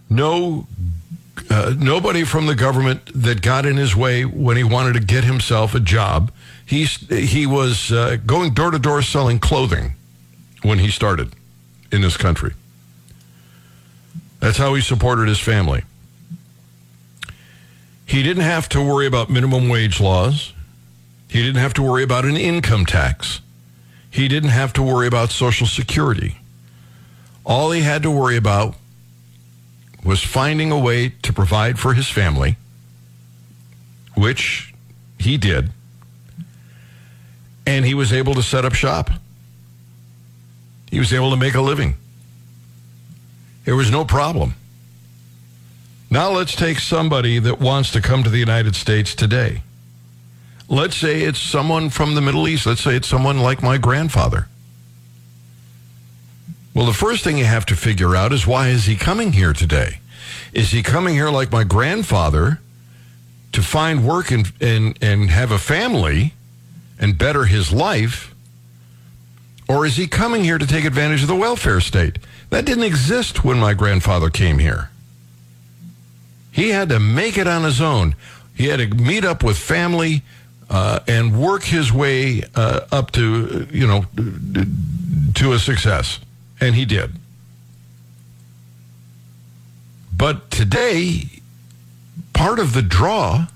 no 0.09 0.67
uh, 1.49 1.73
nobody 1.77 2.23
from 2.23 2.45
the 2.45 2.55
government 2.55 3.09
that 3.15 3.41
got 3.41 3.65
in 3.65 3.77
his 3.77 3.95
way 3.95 4.23
when 4.25 4.57
he 4.57 4.63
wanted 4.63 4.93
to 4.93 4.99
get 4.99 5.23
himself 5.23 5.73
a 5.73 5.79
job. 5.79 6.31
He's 6.65 6.97
he 7.09 7.45
was 7.45 7.91
uh, 7.91 8.17
going 8.25 8.53
door 8.53 8.71
to 8.71 8.79
door 8.79 9.01
selling 9.01 9.39
clothing 9.39 9.95
when 10.61 10.79
he 10.79 10.89
started 10.89 11.33
in 11.91 12.01
this 12.01 12.17
country. 12.17 12.53
That's 14.39 14.57
how 14.57 14.73
he 14.73 14.81
supported 14.81 15.27
his 15.27 15.39
family. 15.39 15.83
He 18.05 18.23
didn't 18.23 18.43
have 18.43 18.67
to 18.69 18.81
worry 18.81 19.07
about 19.07 19.29
minimum 19.29 19.69
wage 19.69 19.99
laws. 20.01 20.52
He 21.33 21.41
didn't 21.41 21.61
have 21.61 21.73
to 21.73 21.81
worry 21.81 22.03
about 22.03 22.25
an 22.25 22.37
income 22.37 22.85
tax. 22.85 23.41
He 24.11 24.27
didn't 24.27 24.51
have 24.51 24.71
to 24.73 24.83
worry 24.83 25.07
about 25.07 25.31
Social 25.31 25.65
Security. 25.65 26.37
All 27.43 27.71
he 27.71 27.81
had 27.81 28.03
to 28.03 28.11
worry 28.11 28.37
about 28.37 28.75
was 30.05 30.21
finding 30.21 30.71
a 30.71 30.77
way 30.77 31.09
to 31.23 31.33
provide 31.33 31.79
for 31.79 31.95
his 31.95 32.07
family, 32.07 32.55
which 34.15 34.75
he 35.17 35.37
did, 35.37 35.71
and 37.65 37.83
he 37.83 37.95
was 37.95 38.13
able 38.13 38.35
to 38.35 38.43
set 38.43 38.63
up 38.63 38.75
shop. 38.75 39.09
He 40.91 40.99
was 40.99 41.11
able 41.11 41.31
to 41.31 41.37
make 41.37 41.55
a 41.55 41.61
living. 41.61 41.95
There 43.65 43.75
was 43.75 43.89
no 43.89 44.05
problem. 44.05 44.53
Now 46.11 46.29
let's 46.29 46.55
take 46.55 46.77
somebody 46.77 47.39
that 47.39 47.59
wants 47.59 47.89
to 47.93 48.01
come 48.01 48.21
to 48.21 48.29
the 48.29 48.37
United 48.37 48.75
States 48.75 49.15
today. 49.15 49.63
Let's 50.69 50.95
say 50.95 51.21
it's 51.21 51.39
someone 51.39 51.89
from 51.89 52.15
the 52.15 52.21
Middle 52.21 52.47
East. 52.47 52.65
Let's 52.65 52.81
say 52.81 52.95
it's 52.95 53.07
someone 53.07 53.39
like 53.39 53.61
my 53.61 53.77
grandfather. 53.77 54.47
Well, 56.73 56.85
the 56.85 56.93
first 56.93 57.23
thing 57.23 57.37
you 57.37 57.45
have 57.45 57.65
to 57.67 57.75
figure 57.75 58.15
out 58.15 58.33
is 58.33 58.47
why 58.47 58.69
is 58.69 58.85
he 58.85 58.95
coming 58.95 59.33
here 59.33 59.53
today? 59.53 59.99
Is 60.53 60.71
he 60.71 60.81
coming 60.81 61.13
here 61.13 61.29
like 61.29 61.51
my 61.51 61.63
grandfather 61.63 62.59
to 63.51 63.61
find 63.61 64.07
work 64.07 64.31
and, 64.31 64.51
and, 64.59 64.97
and 65.01 65.29
have 65.29 65.51
a 65.51 65.59
family 65.59 66.33
and 66.99 67.17
better 67.17 67.45
his 67.45 67.71
life? 67.71 68.33
Or 69.69 69.85
is 69.85 69.97
he 69.97 70.07
coming 70.07 70.43
here 70.43 70.57
to 70.57 70.67
take 70.67 70.85
advantage 70.85 71.21
of 71.21 71.27
the 71.27 71.35
welfare 71.35 71.79
state? 71.79 72.17
That 72.49 72.65
didn't 72.65 72.83
exist 72.83 73.43
when 73.43 73.59
my 73.59 73.73
grandfather 73.73 74.29
came 74.29 74.59
here. 74.59 74.89
He 76.51 76.69
had 76.69 76.89
to 76.89 76.99
make 76.99 77.37
it 77.37 77.47
on 77.47 77.63
his 77.63 77.81
own. 77.81 78.15
He 78.55 78.67
had 78.67 78.77
to 78.79 78.95
meet 78.95 79.25
up 79.25 79.43
with 79.43 79.57
family 79.57 80.21
uh, 80.69 80.99
and 81.07 81.39
work 81.39 81.63
his 81.63 81.91
way 81.91 82.43
uh, 82.55 82.81
up 82.91 83.11
to, 83.11 83.67
you 83.71 83.87
know, 83.87 84.05
to 85.35 85.53
a 85.53 85.59
success. 85.59 86.19
And 86.59 86.75
he 86.75 86.85
did. 86.85 87.11
But 90.15 90.51
today, 90.51 91.23
part 92.33 92.59
of 92.59 92.73
the 92.73 92.81
draw 92.81 93.47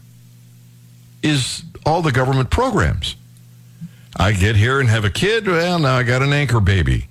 is 1.23 1.63
all 1.85 2.01
the 2.01 2.11
government 2.11 2.49
programs. 2.49 3.15
I 4.19 4.31
get 4.31 4.55
here 4.55 4.79
and 4.79 4.89
have 4.89 5.05
a 5.05 5.09
kid. 5.09 5.47
Well, 5.47 5.79
now 5.79 5.95
I 5.95 6.03
got 6.03 6.21
an 6.21 6.33
anchor 6.33 6.59
baby. 6.59 7.07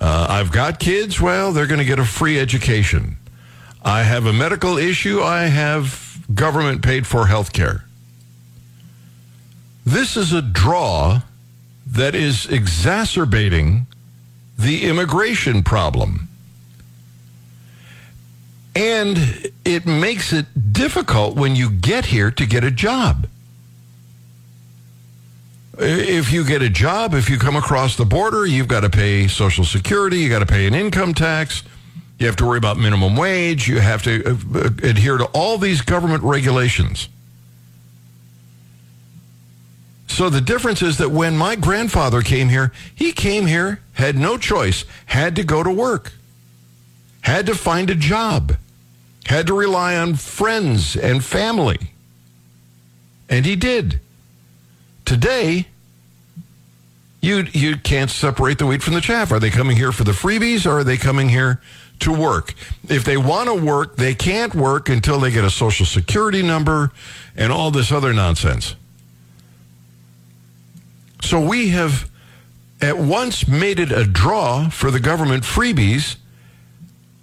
Uh, 0.00 0.26
I've 0.28 0.50
got 0.50 0.78
kids. 0.78 1.20
Well, 1.20 1.52
they're 1.52 1.66
going 1.66 1.80
to 1.80 1.84
get 1.84 1.98
a 1.98 2.04
free 2.04 2.38
education. 2.38 3.16
I 3.82 4.02
have 4.02 4.26
a 4.26 4.32
medical 4.32 4.78
issue. 4.78 5.20
I 5.20 5.42
have 5.42 6.18
government 6.34 6.82
paid 6.82 7.06
for 7.06 7.26
health 7.26 7.52
care. 7.52 7.84
This 9.88 10.18
is 10.18 10.34
a 10.34 10.42
draw 10.42 11.22
that 11.86 12.14
is 12.14 12.44
exacerbating 12.44 13.86
the 14.58 14.84
immigration 14.84 15.62
problem. 15.62 16.28
And 18.76 19.50
it 19.64 19.86
makes 19.86 20.30
it 20.30 20.74
difficult 20.74 21.36
when 21.36 21.56
you 21.56 21.70
get 21.70 22.04
here 22.04 22.30
to 22.32 22.44
get 22.44 22.64
a 22.64 22.70
job. 22.70 23.28
If 25.78 26.32
you 26.32 26.44
get 26.44 26.60
a 26.60 26.68
job, 26.68 27.14
if 27.14 27.30
you 27.30 27.38
come 27.38 27.56
across 27.56 27.96
the 27.96 28.04
border, 28.04 28.44
you've 28.44 28.68
got 28.68 28.80
to 28.80 28.90
pay 28.90 29.26
Social 29.26 29.64
Security, 29.64 30.18
you 30.18 30.28
got 30.28 30.40
to 30.40 30.46
pay 30.46 30.66
an 30.66 30.74
income 30.74 31.14
tax, 31.14 31.62
you 32.18 32.26
have 32.26 32.36
to 32.36 32.44
worry 32.44 32.58
about 32.58 32.76
minimum 32.76 33.16
wage, 33.16 33.66
you 33.66 33.80
have 33.80 34.02
to 34.02 34.36
uh, 34.54 34.66
adhere 34.86 35.16
to 35.16 35.24
all 35.32 35.56
these 35.56 35.80
government 35.80 36.22
regulations. 36.24 37.08
So 40.08 40.30
the 40.30 40.40
difference 40.40 40.82
is 40.82 40.98
that 40.98 41.10
when 41.10 41.36
my 41.36 41.54
grandfather 41.54 42.22
came 42.22 42.48
here, 42.48 42.72
he 42.94 43.12
came 43.12 43.46
here, 43.46 43.80
had 43.92 44.16
no 44.16 44.36
choice, 44.36 44.84
had 45.06 45.36
to 45.36 45.44
go 45.44 45.62
to 45.62 45.70
work, 45.70 46.12
had 47.20 47.46
to 47.46 47.54
find 47.54 47.90
a 47.90 47.94
job, 47.94 48.56
had 49.26 49.46
to 49.46 49.54
rely 49.54 49.96
on 49.96 50.14
friends 50.14 50.96
and 50.96 51.24
family. 51.24 51.92
And 53.28 53.44
he 53.44 53.54
did. 53.54 54.00
Today, 55.04 55.68
you 57.20 57.46
you 57.52 57.76
can't 57.76 58.10
separate 58.10 58.58
the 58.58 58.66
wheat 58.66 58.82
from 58.82 58.94
the 58.94 59.00
chaff. 59.00 59.30
Are 59.32 59.40
they 59.40 59.50
coming 59.50 59.76
here 59.76 59.92
for 59.92 60.04
the 60.04 60.12
freebies 60.12 60.66
or 60.66 60.78
are 60.78 60.84
they 60.84 60.96
coming 60.96 61.28
here 61.28 61.60
to 62.00 62.12
work? 62.12 62.54
If 62.88 63.04
they 63.04 63.16
want 63.16 63.48
to 63.48 63.54
work, 63.54 63.96
they 63.96 64.14
can't 64.14 64.54
work 64.54 64.88
until 64.88 65.20
they 65.20 65.30
get 65.30 65.44
a 65.44 65.50
social 65.50 65.84
security 65.84 66.42
number 66.42 66.92
and 67.36 67.52
all 67.52 67.70
this 67.70 67.92
other 67.92 68.12
nonsense. 68.12 68.74
So 71.20 71.40
we 71.40 71.68
have 71.70 72.10
at 72.80 72.98
once 72.98 73.48
made 73.48 73.80
it 73.80 73.90
a 73.90 74.04
draw 74.04 74.68
for 74.68 74.90
the 74.90 75.00
government 75.00 75.42
freebies, 75.42 76.16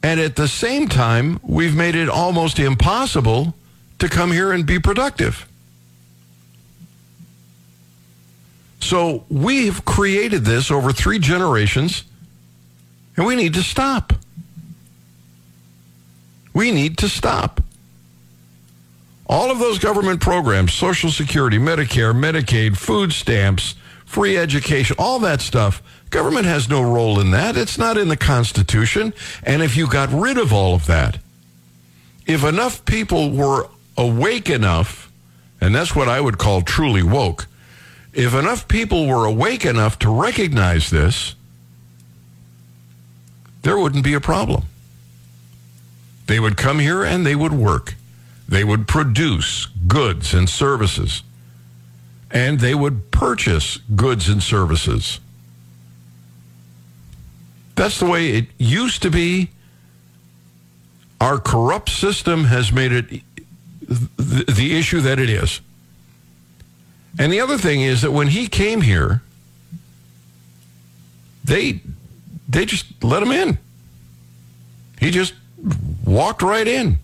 and 0.04 0.20
at 0.20 0.36
the 0.36 0.48
same 0.48 0.88
time, 0.88 1.40
we've 1.42 1.76
made 1.76 1.96
it 1.96 2.10
almost 2.10 2.60
impossible 2.60 3.56
to 4.00 4.10
come 4.10 4.32
here 4.32 4.52
and 4.52 4.66
be 4.66 4.80
productive. 4.80 5.48
So 8.82 9.24
we've 9.30 9.84
created 9.84 10.46
this 10.46 10.70
over 10.70 10.92
three 10.92 11.18
generations, 11.18 12.04
and 13.18 13.26
we 13.26 13.36
need 13.36 13.56
to 13.56 13.64
stop. 13.64 14.14
We 16.54 16.72
need 16.72 16.98
to 17.00 17.10
stop. 17.10 17.62
All 19.28 19.50
of 19.50 19.58
those 19.58 19.80
government 19.80 20.22
programs, 20.22 20.74
Social 20.74 21.10
Security, 21.10 21.58
Medicare, 21.58 22.14
Medicaid, 22.14 22.78
food 22.78 23.12
stamps, 23.12 23.74
free 24.06 24.38
education, 24.38 24.96
all 25.00 25.20
that 25.20 25.42
stuff, 25.42 25.82
government 26.10 26.46
has 26.46 26.70
no 26.70 26.82
role 26.82 27.20
in 27.20 27.32
that. 27.32 27.58
It's 27.58 27.78
not 27.78 27.98
in 27.98 28.08
the 28.08 28.18
Constitution. 28.18 29.14
And 29.44 29.62
if 29.62 29.76
you 29.76 29.88
got 29.88 30.10
rid 30.12 30.38
of 30.38 30.54
all 30.54 30.76
of 30.76 30.86
that, 30.86 31.20
if 32.26 32.44
enough 32.44 32.86
people 32.86 33.32
were 33.32 33.68
awake 33.98 34.50
enough, 34.50 35.12
and 35.60 35.76
that's 35.76 35.96
what 35.96 36.08
I 36.08 36.22
would 36.22 36.38
call 36.38 36.62
truly 36.62 37.04
woke, 37.04 37.48
if 38.14 38.34
enough 38.34 38.68
people 38.68 39.08
were 39.08 39.26
awake 39.26 39.66
enough 39.66 40.00
to 40.00 40.10
recognize 40.10 40.90
this, 40.90 41.36
there 43.64 43.78
wouldn't 43.78 44.04
be 44.04 44.14
a 44.14 44.22
problem. 44.22 44.64
They 46.28 46.40
would 46.40 46.56
come 46.56 46.80
here 46.80 47.04
and 47.04 47.26
they 47.26 47.36
would 47.36 47.54
work. 47.54 47.96
They 48.48 48.64
would 48.64 48.88
produce 48.88 49.66
goods 49.88 50.34
and 50.34 50.50
services 50.50 51.24
and 52.36 52.60
they 52.60 52.76
would 52.76 53.12
purchase 53.12 53.78
goods 53.96 54.28
and 54.28 54.44
services. 54.44 55.22
That's 57.76 57.98
the 57.98 58.06
way 58.06 58.32
it 58.32 58.48
used 58.58 59.02
to 59.04 59.10
be. 59.10 59.52
Our 61.22 61.40
corrupt 61.40 61.90
system 61.90 62.44
has 62.44 62.74
made 62.74 62.92
it 62.92 63.22
the, 63.88 64.78
issue 64.78 65.00
that 65.00 65.18
it 65.18 65.30
is. 65.30 65.62
And 67.18 67.32
the 67.32 67.40
other 67.40 67.58
thing 67.58 67.82
is 67.82 68.02
that 68.02 68.12
when 68.12 68.28
he 68.28 68.48
came 68.48 68.82
here, 68.82 69.22
they 71.46 71.80
they 72.50 72.66
just 72.66 72.86
let 73.02 73.24
him 73.24 73.32
in. 73.32 73.58
He 75.00 75.10
just 75.10 75.34
walked 76.04 76.42
right 76.42 76.68
in. 76.68 77.00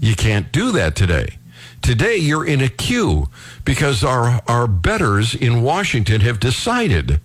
You 0.00 0.16
can't 0.16 0.50
do 0.50 0.72
that 0.72 0.96
today. 0.96 1.37
Today 1.82 2.16
you're 2.16 2.46
in 2.46 2.60
a 2.60 2.68
queue 2.68 3.28
because 3.64 4.04
our 4.04 4.42
our 4.46 4.66
betters 4.66 5.34
in 5.34 5.62
Washington 5.62 6.20
have 6.20 6.40
decided 6.40 7.20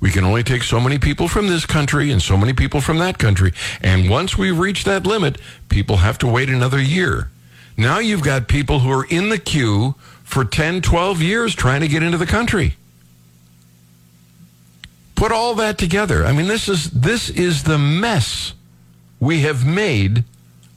we 0.00 0.10
can 0.10 0.24
only 0.24 0.42
take 0.42 0.62
so 0.62 0.80
many 0.80 0.98
people 0.98 1.28
from 1.28 1.48
this 1.48 1.66
country 1.66 2.10
and 2.10 2.22
so 2.22 2.36
many 2.36 2.54
people 2.54 2.80
from 2.80 2.98
that 2.98 3.18
country. 3.18 3.52
And 3.82 4.08
once 4.08 4.36
we 4.36 4.50
reach 4.50 4.84
that 4.84 5.06
limit, 5.06 5.38
people 5.68 5.98
have 5.98 6.16
to 6.18 6.26
wait 6.26 6.48
another 6.48 6.80
year. 6.80 7.30
Now 7.76 7.98
you've 7.98 8.22
got 8.22 8.48
people 8.48 8.80
who 8.80 8.90
are 8.90 9.04
in 9.04 9.28
the 9.28 9.38
queue 9.38 9.94
for 10.24 10.44
10, 10.44 10.80
12 10.80 11.20
years 11.20 11.54
trying 11.54 11.82
to 11.82 11.88
get 11.88 12.02
into 12.02 12.18
the 12.18 12.26
country. 12.26 12.76
Put 15.14 15.32
all 15.32 15.54
that 15.56 15.76
together. 15.76 16.24
I 16.24 16.32
mean, 16.32 16.48
this 16.48 16.66
is 16.66 16.90
this 16.90 17.28
is 17.28 17.64
the 17.64 17.76
mess 17.76 18.54
we 19.18 19.40
have 19.40 19.66
made 19.66 20.24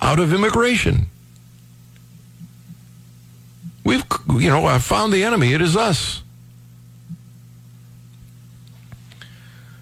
out 0.02 0.20
of 0.20 0.34
immigration. 0.34 1.08
We've, 3.94 4.42
you 4.42 4.50
know, 4.50 4.66
I 4.66 4.80
found 4.80 5.14
the 5.14 5.24
enemy. 5.24 5.54
It 5.54 5.62
is 5.62 5.78
us. 5.78 6.24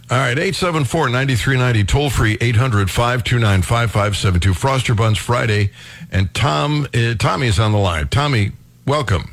All 0.10 0.18
right, 0.18 0.36
874-9390, 0.36 1.88
toll 1.88 2.10
free 2.10 2.36
800-529-5572. 2.38 4.52
Froster 4.52 4.98
Buns 4.98 5.18
Friday, 5.18 5.72
and 6.12 6.34
Tom 6.34 6.86
uh, 6.94 7.14
Tommy 7.18 7.48
is 7.48 7.58
on 7.60 7.72
the 7.72 7.78
line. 7.78 8.10
Tommy, 8.10 8.52
welcome. 8.86 9.32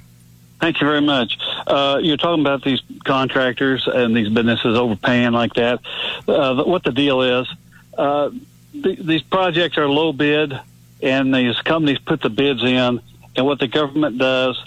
Thank 0.60 0.80
you 0.80 0.86
very 0.86 1.00
much. 1.00 1.36
Uh, 1.66 1.98
you're 2.00 2.16
talking 2.16 2.42
about 2.42 2.62
these 2.62 2.80
contractors 3.04 3.88
and 3.88 4.14
these 4.14 4.28
businesses 4.28 4.78
overpaying 4.78 5.32
like 5.32 5.54
that. 5.54 5.80
Uh, 6.28 6.62
what 6.62 6.84
the 6.84 6.92
deal 6.92 7.22
is, 7.22 7.48
uh, 7.96 8.30
th- 8.72 9.00
these 9.00 9.22
projects 9.22 9.76
are 9.78 9.88
low 9.88 10.12
bid, 10.12 10.56
and 11.02 11.34
these 11.34 11.60
companies 11.62 11.98
put 11.98 12.20
the 12.20 12.30
bids 12.30 12.62
in, 12.62 13.00
and 13.34 13.46
what 13.46 13.58
the 13.58 13.66
government 13.66 14.18
does, 14.18 14.62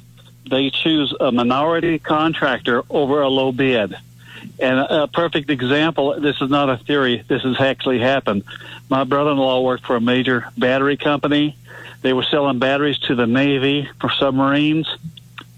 they 0.50 0.70
choose 0.70 1.14
a 1.20 1.32
minority 1.32 2.00
contractor 2.00 2.84
over 2.90 3.22
a 3.22 3.30
low 3.30 3.52
bid. 3.52 3.96
And 4.60 4.80
a 4.80 5.08
perfect 5.08 5.50
example, 5.50 6.20
this 6.20 6.42
is 6.42 6.50
not 6.50 6.70
a 6.70 6.78
theory, 6.78 7.24
this 7.28 7.44
has 7.44 7.60
actually 7.60 8.00
happened. 8.00 8.44
My 8.90 9.04
brother 9.04 9.32
in 9.32 9.38
law 9.38 9.62
worked 9.62 9.86
for 9.86 9.96
a 9.96 10.02
major 10.02 10.48
battery 10.58 10.98
company. 10.98 11.56
They 12.02 12.14
were 12.14 12.24
selling 12.24 12.60
batteries 12.60 12.98
to 13.00 13.16
the 13.16 13.28
Navy 13.28 13.88
for 14.00 14.10
submarines. 14.10 14.88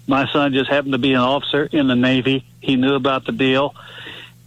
My 0.06 0.28
son 0.32 0.54
just 0.54 0.70
happened 0.70 0.92
to 0.92 0.98
be 0.98 1.14
an 1.14 1.22
officer 1.22 1.68
in 1.72 1.88
the 1.88 1.96
Navy. 1.96 2.46
He 2.60 2.76
knew 2.76 2.96
about 2.96 3.26
the 3.26 3.32
deal. 3.32 3.74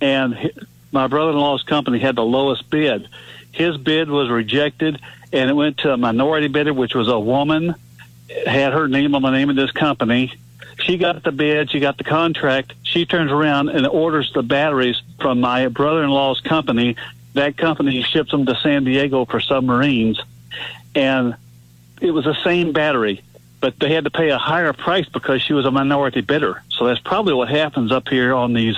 And 0.01 0.53
my 0.93 1.07
brother 1.07 1.31
in 1.31 1.39
law's 1.39 1.63
company 1.63 1.99
had 1.99 2.17
the 2.17 2.25
lowest 2.25 2.69
bid. 2.69 3.09
His 3.53 3.79
bid 3.79 4.11
was 4.11 4.29
rejected, 4.29 5.01
and 5.33 5.49
it 5.49 5.55
went 5.55 5.79
to 5.79 5.93
a 5.93 5.97
minority 5.97 6.49
bidder, 6.49 6.75
which 6.75 6.95
was 6.95 7.09
a 7.09 7.19
woman, 7.19 7.75
had 8.47 8.73
her 8.73 8.89
name 8.89 9.15
on 9.15 9.23
the 9.23 9.31
name 9.31 9.51
of 9.51 9.57
this 9.57 9.71
company 9.71 10.33
she 10.81 10.99
got 10.99 11.23
the 11.23 11.33
bid, 11.33 11.71
she 11.71 11.81
got 11.81 11.99
the 11.99 12.05
contract. 12.05 12.75
She 12.83 13.07
turns 13.07 13.33
around 13.33 13.71
and 13.71 13.87
orders 13.87 14.31
the 14.35 14.43
batteries 14.43 15.01
from 15.21 15.41
my 15.41 15.69
brother-in-law's 15.69 16.41
company. 16.41 16.97
That 17.35 17.57
company 17.57 18.03
ships 18.03 18.31
them 18.31 18.47
to 18.47 18.55
San 18.57 18.85
Diego 18.85 19.25
for 19.25 19.41
submarines, 19.41 20.21
and 20.95 21.37
it 22.01 22.11
was 22.11 22.25
the 22.25 22.37
same 22.43 22.73
battery, 22.73 23.23
but 23.61 23.79
they 23.79 23.93
had 23.93 24.05
to 24.05 24.11
pay 24.11 24.31
a 24.31 24.39
higher 24.39 24.73
price 24.73 25.09
because 25.09 25.43
she 25.43 25.53
was 25.53 25.65
a 25.65 25.71
minority 25.71 26.21
bidder. 26.21 26.63
So 26.71 26.87
that's 26.87 27.01
probably 27.01 27.35
what 27.35 27.49
happens 27.49 27.93
up 27.93 28.09
here 28.09 28.35
on 28.35 28.53
these, 28.53 28.77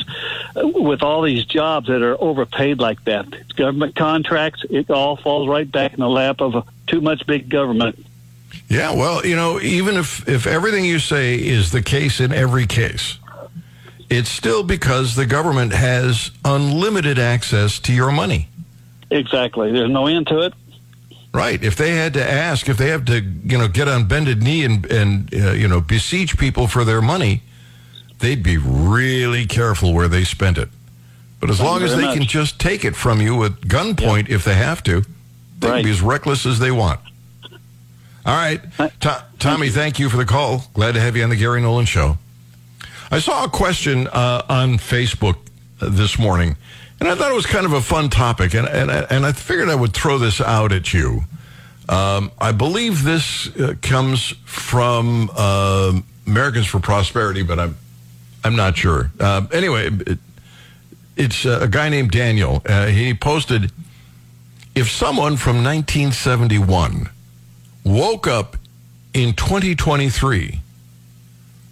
with 0.55 1.03
all 1.03 1.23
these 1.23 1.45
jobs 1.45 1.89
that 1.89 2.03
are 2.03 2.21
overpaid 2.21 2.79
like 2.79 3.05
that. 3.05 3.27
Government 3.57 3.97
contracts, 3.97 4.65
it 4.71 4.91
all 4.91 5.17
falls 5.17 5.49
right 5.49 5.71
back 5.71 5.93
in 5.93 6.01
the 6.01 6.09
lap 6.09 6.41
of 6.41 6.67
too 6.87 7.01
much 7.01 7.27
big 7.27 7.49
government. 7.49 8.05
Yeah, 8.69 8.95
well, 8.95 9.25
you 9.25 9.37
know, 9.37 9.61
even 9.61 9.97
if 9.97 10.29
if 10.29 10.47
everything 10.47 10.85
you 10.85 10.99
say 10.99 11.37
is 11.37 11.73
the 11.73 11.83
case 11.83 12.21
in 12.21 12.33
every 12.33 12.67
case, 12.67 13.19
it's 14.11 14.29
still 14.29 14.63
because 14.63 15.15
the 15.15 15.27
government 15.27 15.73
has 15.73 16.31
unlimited 16.45 17.19
access 17.19 17.79
to 17.81 17.93
your 17.93 18.13
money. 18.13 18.49
Exactly. 19.11 19.73
There's 19.73 19.91
no 19.91 20.07
end 20.07 20.27
to 20.29 20.41
it. 20.41 20.53
Right. 21.33 21.63
If 21.63 21.77
they 21.77 21.95
had 21.95 22.15
to 22.15 22.31
ask, 22.31 22.69
if 22.69 22.79
they 22.79 22.89
have 22.89 23.05
to, 23.07 23.21
you 23.21 23.59
know, 23.59 23.69
get 23.69 23.89
on 23.89 24.07
bended 24.07 24.43
knee 24.43 24.65
and 24.65 24.85
and 24.87 25.35
uh, 25.35 25.53
you 25.53 25.69
know 25.69 25.81
beseech 25.81 26.39
people 26.39 26.67
for 26.67 26.85
their 26.85 27.03
money, 27.03 27.43
they'd 28.19 28.43
be 28.43 28.57
really 28.59 29.47
careful 29.47 29.93
where 29.93 30.09
they 30.09 30.25
spent 30.25 30.59
it. 30.59 30.69
But 31.41 31.51
as 31.51 31.59
Thank 31.59 31.71
long 31.71 31.83
as 31.83 31.97
they 31.97 32.03
much. 32.03 32.19
can 32.19 32.27
just 32.27 32.59
take 32.59 32.85
it 32.85 32.97
from 32.97 33.21
you 33.21 33.45
at 33.45 33.53
gunpoint 33.61 34.29
if 34.29 34.45
they 34.45 34.55
have 34.55 34.83
to, 34.85 35.05
they 35.61 35.69
can 35.69 35.85
be 35.85 35.91
as 35.91 36.03
reckless 36.03 36.45
as 36.47 36.59
they 36.59 36.71
want. 36.71 37.01
All 38.29 38.35
right. 38.35 38.61
To- 39.01 39.25
Tommy, 39.39 39.71
thank 39.71 39.99
you 39.99 40.11
for 40.11 40.19
the 40.19 40.27
call. 40.27 40.65
Glad 40.75 40.93
to 40.93 41.01
have 41.01 41.17
you 41.17 41.23
on 41.23 41.31
the 41.31 41.37
Gary 41.37 41.63
Nolan 41.63 41.87
Show. 41.87 42.19
I 43.11 43.21
saw 43.21 43.45
a 43.45 43.49
question 43.49 44.07
uh, 44.07 44.43
on 44.51 44.77
Facebook 44.77 45.37
uh, 45.81 45.89
this 45.89 46.19
morning, 46.19 46.59
and 47.01 47.09
I 47.09 47.15
thought 47.15 47.33
it 47.33 47.35
was 47.35 47.47
kind 47.47 47.65
of 47.65 47.73
a 47.73 47.81
fun 47.81 48.11
topic, 48.11 48.53
and, 48.53 48.69
and, 48.69 48.91
and 48.91 49.25
I 49.25 49.33
figured 49.33 49.71
I 49.71 49.75
would 49.75 49.95
throw 49.95 50.19
this 50.19 50.43
out 50.43 50.73
at 50.73 50.93
you. 50.93 51.23
Um, 51.89 52.31
I 52.39 52.53
believe 52.53 53.03
this 53.03 53.49
uh, 53.57 53.77
comes 53.81 54.35
from 54.45 55.31
uh, 55.35 55.99
Americans 56.27 56.67
for 56.67 56.81
Prosperity, 56.81 57.43
but 57.43 57.59
I'm 57.59 57.79
I'm 58.45 58.57
not 58.57 58.77
sure. 58.77 59.11
Uh, 59.19 59.47
anyway, 59.55 59.89
it, 59.89 60.19
it's 61.17 61.47
uh, 61.47 61.61
a 61.63 61.69
guy 61.69 61.89
named 61.89 62.11
Daniel. 62.11 62.61
Uh, 62.67 62.89
he 62.89 63.15
posted, 63.15 63.73
if 64.75 64.91
someone 64.91 65.39
from 65.39 65.65
1971 65.65 67.09
woke 67.89 68.27
up 68.27 68.57
in 69.15 69.33
2023, 69.33 70.61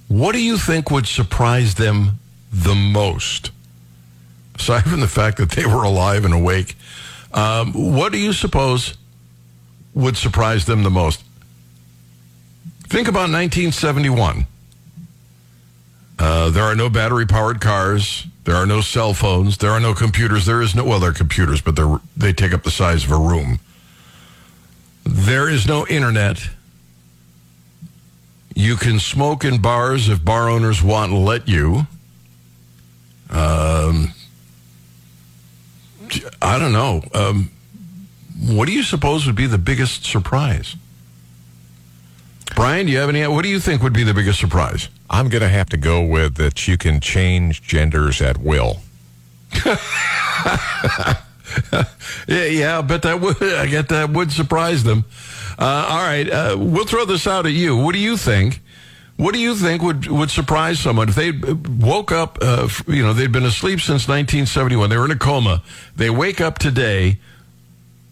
what 0.09 0.33
do 0.33 0.43
you 0.43 0.57
think 0.57 0.91
would 0.91 1.07
surprise 1.07 1.75
them 1.75 2.19
the 2.53 2.75
most? 2.75 3.51
Aside 4.57 4.85
from 4.85 5.01
the 5.01 5.09
fact 5.09 5.37
that 5.37 5.51
they 5.51 5.67
were 5.67 5.85
alive 5.85 6.25
and 6.25 6.33
awake, 6.33 6.77
um, 7.33 7.73
what 7.73 8.13
do 8.13 8.19
you 8.19 8.33
suppose 8.33 8.97
would 9.95 10.17
surprise 10.17 10.65
them 10.65 10.83
the 10.83 10.91
most? 10.91 11.23
Think 12.89 13.09
about 13.09 13.31
1971. 13.31 14.47
Uh, 16.19 16.51
there 16.51 16.65
are 16.65 16.75
no 16.75 16.89
battery 16.89 17.27
powered 17.27 17.61
cars. 17.61 18.27
There 18.45 18.55
are 18.55 18.65
no 18.65 18.81
cell 18.81 19.13
phones. 19.13 19.59
There 19.59 19.71
are 19.71 19.81
no 19.81 19.93
computers. 19.93 20.47
There 20.47 20.63
is 20.63 20.75
no, 20.75 20.85
well, 20.85 21.01
there 21.01 21.11
are 21.11 21.15
computers, 21.15 21.61
but 21.61 21.79
they 22.17 22.33
take 22.33 22.55
up 22.55 22.63
the 22.63 22.71
size 22.71 23.05
of 23.05 23.11
a 23.11 23.19
room. 23.19 23.59
There 25.07 25.49
is 25.49 25.69
no 25.69 25.87
internet. 25.87 26.51
You 28.57 28.75
can 28.77 28.99
smoke 28.99 29.45
in 29.45 29.63
bars 29.63 30.09
if 30.09 30.25
bar 30.25 30.49
owners 30.49 30.83
want 30.83 31.13
to 31.13 31.17
let 31.17 31.47
you. 31.47 31.87
Um, 33.31 34.13
I 36.43 36.59
don't 36.59 36.73
know. 36.73 37.03
Um, 37.15 37.51
what 38.49 38.67
do 38.67 38.73
you 38.73 38.83
suppose 38.83 39.27
would 39.27 39.37
be 39.37 39.47
the 39.47 39.59
biggest 39.59 40.05
surprise? 40.05 40.75
Brian, 42.57 42.87
do 42.87 42.93
you 42.93 42.99
have 42.99 43.09
any? 43.09 43.25
What 43.29 43.43
do 43.43 43.49
you 43.49 43.61
think 43.61 43.83
would 43.83 43.93
be 43.93 44.03
the 44.03 44.15
biggest 44.15 44.41
surprise? 44.41 44.89
I'm 45.09 45.29
going 45.29 45.43
to 45.43 45.49
have 45.49 45.69
to 45.69 45.77
go 45.77 46.05
with 46.05 46.35
that 46.35 46.67
you 46.67 46.77
can 46.77 47.01
change 47.01 47.63
genders 47.63 48.21
at 48.21 48.39
will. 48.39 48.81
Yeah, 52.29 52.45
yeah, 52.45 52.79
I 52.79 52.83
bet 52.83 53.03
that 53.03 53.21
would. 53.21 53.43
I 53.43 53.67
get 53.67 53.89
that 53.91 54.11
would 54.11 54.33
surprise 54.33 54.83
them. 54.83 55.05
Uh, 55.59 55.87
all 55.89 56.03
right, 56.03 56.29
uh, 56.29 56.57
we'll 56.59 56.85
throw 56.85 57.05
this 57.05 57.27
out 57.27 57.47
at 57.47 57.53
you. 57.53 57.77
What 57.77 57.95
do 57.95 58.01
you 58.01 58.17
think? 58.17 58.61
What 59.17 59.33
do 59.33 59.41
you 59.41 59.55
think 59.55 59.83
would 59.83 60.09
would 60.09 60.31
surprise 60.31 60.79
someone 60.79 61.09
if 61.09 61.15
they 61.15 61.33
woke 61.33 62.13
up? 62.13 62.39
Uh, 62.43 62.69
you 62.87 63.03
know, 63.03 63.13
they'd 63.13 63.33
been 63.33 63.45
asleep 63.45 63.81
since 63.81 64.09
1971. 64.09 64.91
They 64.91 64.97
were 64.97 65.05
in 65.05 65.11
a 65.11 65.19
coma. 65.19 65.63
They 65.95 66.11
wake 66.11 66.41
up 66.41 66.59
today. 66.59 67.19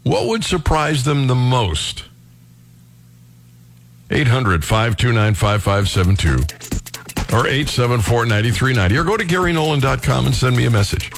What 0.03 0.29
would 0.29 0.45
surprise 0.45 1.05
them 1.05 1.27
the 1.27 1.35
most? 1.35 2.05
800 4.11 4.65
529 4.65 5.35
5572 5.35 7.35
or 7.35 7.47
874 7.47 8.27
9390 8.27 8.99
or 8.99 9.05
go 9.05 9.17
to 9.17 9.25
GaryNolan.com 9.25 10.27
and 10.27 10.35
send 10.35 10.57
me 10.57 10.67
a 10.67 10.71
message 10.71 11.11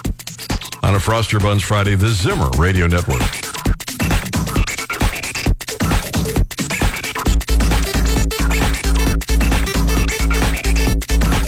on 0.87 0.95
a 0.95 0.99
Froster 0.99 1.43
Buns 1.43 1.65
Friday, 1.65 1.97
the 1.97 2.09
Zimmer 2.11 2.49
Radio 2.51 2.87
Network. 2.87 3.19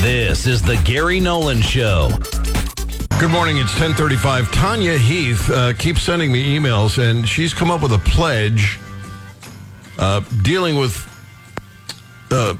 This 0.03 0.49
is 0.49 0.61
the 0.61 0.77
Gary 0.85 1.21
Nolan 1.21 1.61
Show. 1.61 2.11
Good 3.21 3.31
morning. 3.31 3.59
It's 3.59 3.71
1035. 3.79 4.51
Tanya 4.51 4.99
Heath 4.99 5.49
uh, 5.51 5.73
keeps 5.75 6.03
sending 6.03 6.33
me 6.33 6.59
emails, 6.59 6.99
and 6.99 7.29
she's 7.29 7.55
come 7.55 7.71
up 7.71 7.81
with 7.81 7.93
a 7.93 7.99
pledge 7.99 8.81
uh, 10.01 10.19
dealing 10.43 10.75
with 10.75 11.07
uh, 12.33 12.57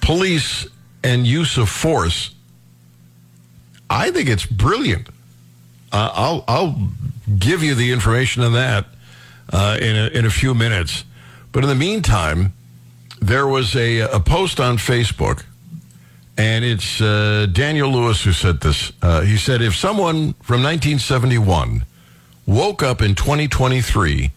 police 0.00 0.66
and 1.04 1.26
use 1.26 1.58
of 1.58 1.68
force. 1.68 2.34
I 3.90 4.10
think 4.10 4.30
it's 4.30 4.46
brilliant. 4.46 5.11
I'll, 5.92 6.44
I'll 6.48 6.88
give 7.38 7.62
you 7.62 7.74
the 7.74 7.92
information 7.92 8.42
on 8.42 8.52
that 8.54 8.86
uh, 9.52 9.78
in, 9.80 9.96
a, 9.96 10.06
in 10.08 10.24
a 10.24 10.30
few 10.30 10.54
minutes. 10.54 11.04
But 11.52 11.64
in 11.64 11.68
the 11.68 11.74
meantime, 11.74 12.52
there 13.20 13.46
was 13.46 13.76
a, 13.76 14.00
a 14.00 14.20
post 14.20 14.58
on 14.58 14.78
Facebook 14.78 15.44
and 16.38 16.64
it's 16.64 17.00
uh, 17.00 17.46
Daniel 17.52 17.90
Lewis 17.90 18.22
who 18.22 18.32
said 18.32 18.60
this. 18.60 18.92
Uh, 19.02 19.20
he 19.20 19.36
said, 19.36 19.60
if 19.60 19.76
someone 19.76 20.32
from 20.34 20.62
1971 20.62 21.84
woke 22.46 22.82
up 22.82 23.02
in 23.02 23.14
2023, 23.14 24.30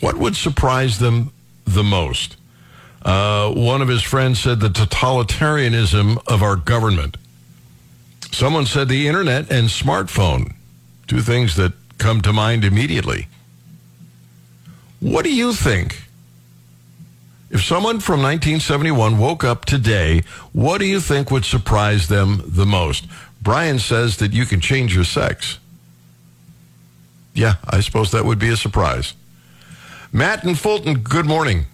what 0.00 0.16
would 0.16 0.36
surprise 0.36 0.98
them 0.98 1.32
the 1.64 1.84
most? 1.84 2.36
Uh, 3.02 3.52
one 3.52 3.80
of 3.80 3.88
his 3.88 4.02
friends 4.02 4.40
said 4.40 4.60
the 4.60 4.68
totalitarianism 4.68 6.20
of 6.26 6.42
our 6.42 6.56
government. 6.56 7.16
Someone 8.32 8.66
said 8.66 8.88
the 8.88 9.08
internet 9.08 9.50
and 9.50 9.68
smartphone, 9.68 10.54
two 11.06 11.20
things 11.20 11.56
that 11.56 11.72
come 11.98 12.20
to 12.22 12.32
mind 12.32 12.64
immediately. 12.64 13.28
What 15.00 15.24
do 15.24 15.34
you 15.34 15.52
think? 15.52 16.02
If 17.50 17.64
someone 17.64 18.00
from 18.00 18.20
1971 18.20 19.18
woke 19.18 19.42
up 19.42 19.64
today, 19.64 20.22
what 20.52 20.78
do 20.78 20.84
you 20.84 21.00
think 21.00 21.30
would 21.30 21.44
surprise 21.44 22.08
them 22.08 22.42
the 22.44 22.66
most? 22.66 23.06
Brian 23.40 23.78
says 23.78 24.18
that 24.18 24.32
you 24.32 24.44
can 24.44 24.60
change 24.60 24.94
your 24.94 25.04
sex. 25.04 25.58
Yeah, 27.34 27.54
I 27.68 27.80
suppose 27.80 28.10
that 28.10 28.24
would 28.24 28.38
be 28.38 28.50
a 28.50 28.56
surprise. 28.56 29.14
Matt 30.12 30.44
and 30.44 30.58
Fulton, 30.58 30.98
good 30.98 31.26
morning. 31.26 31.66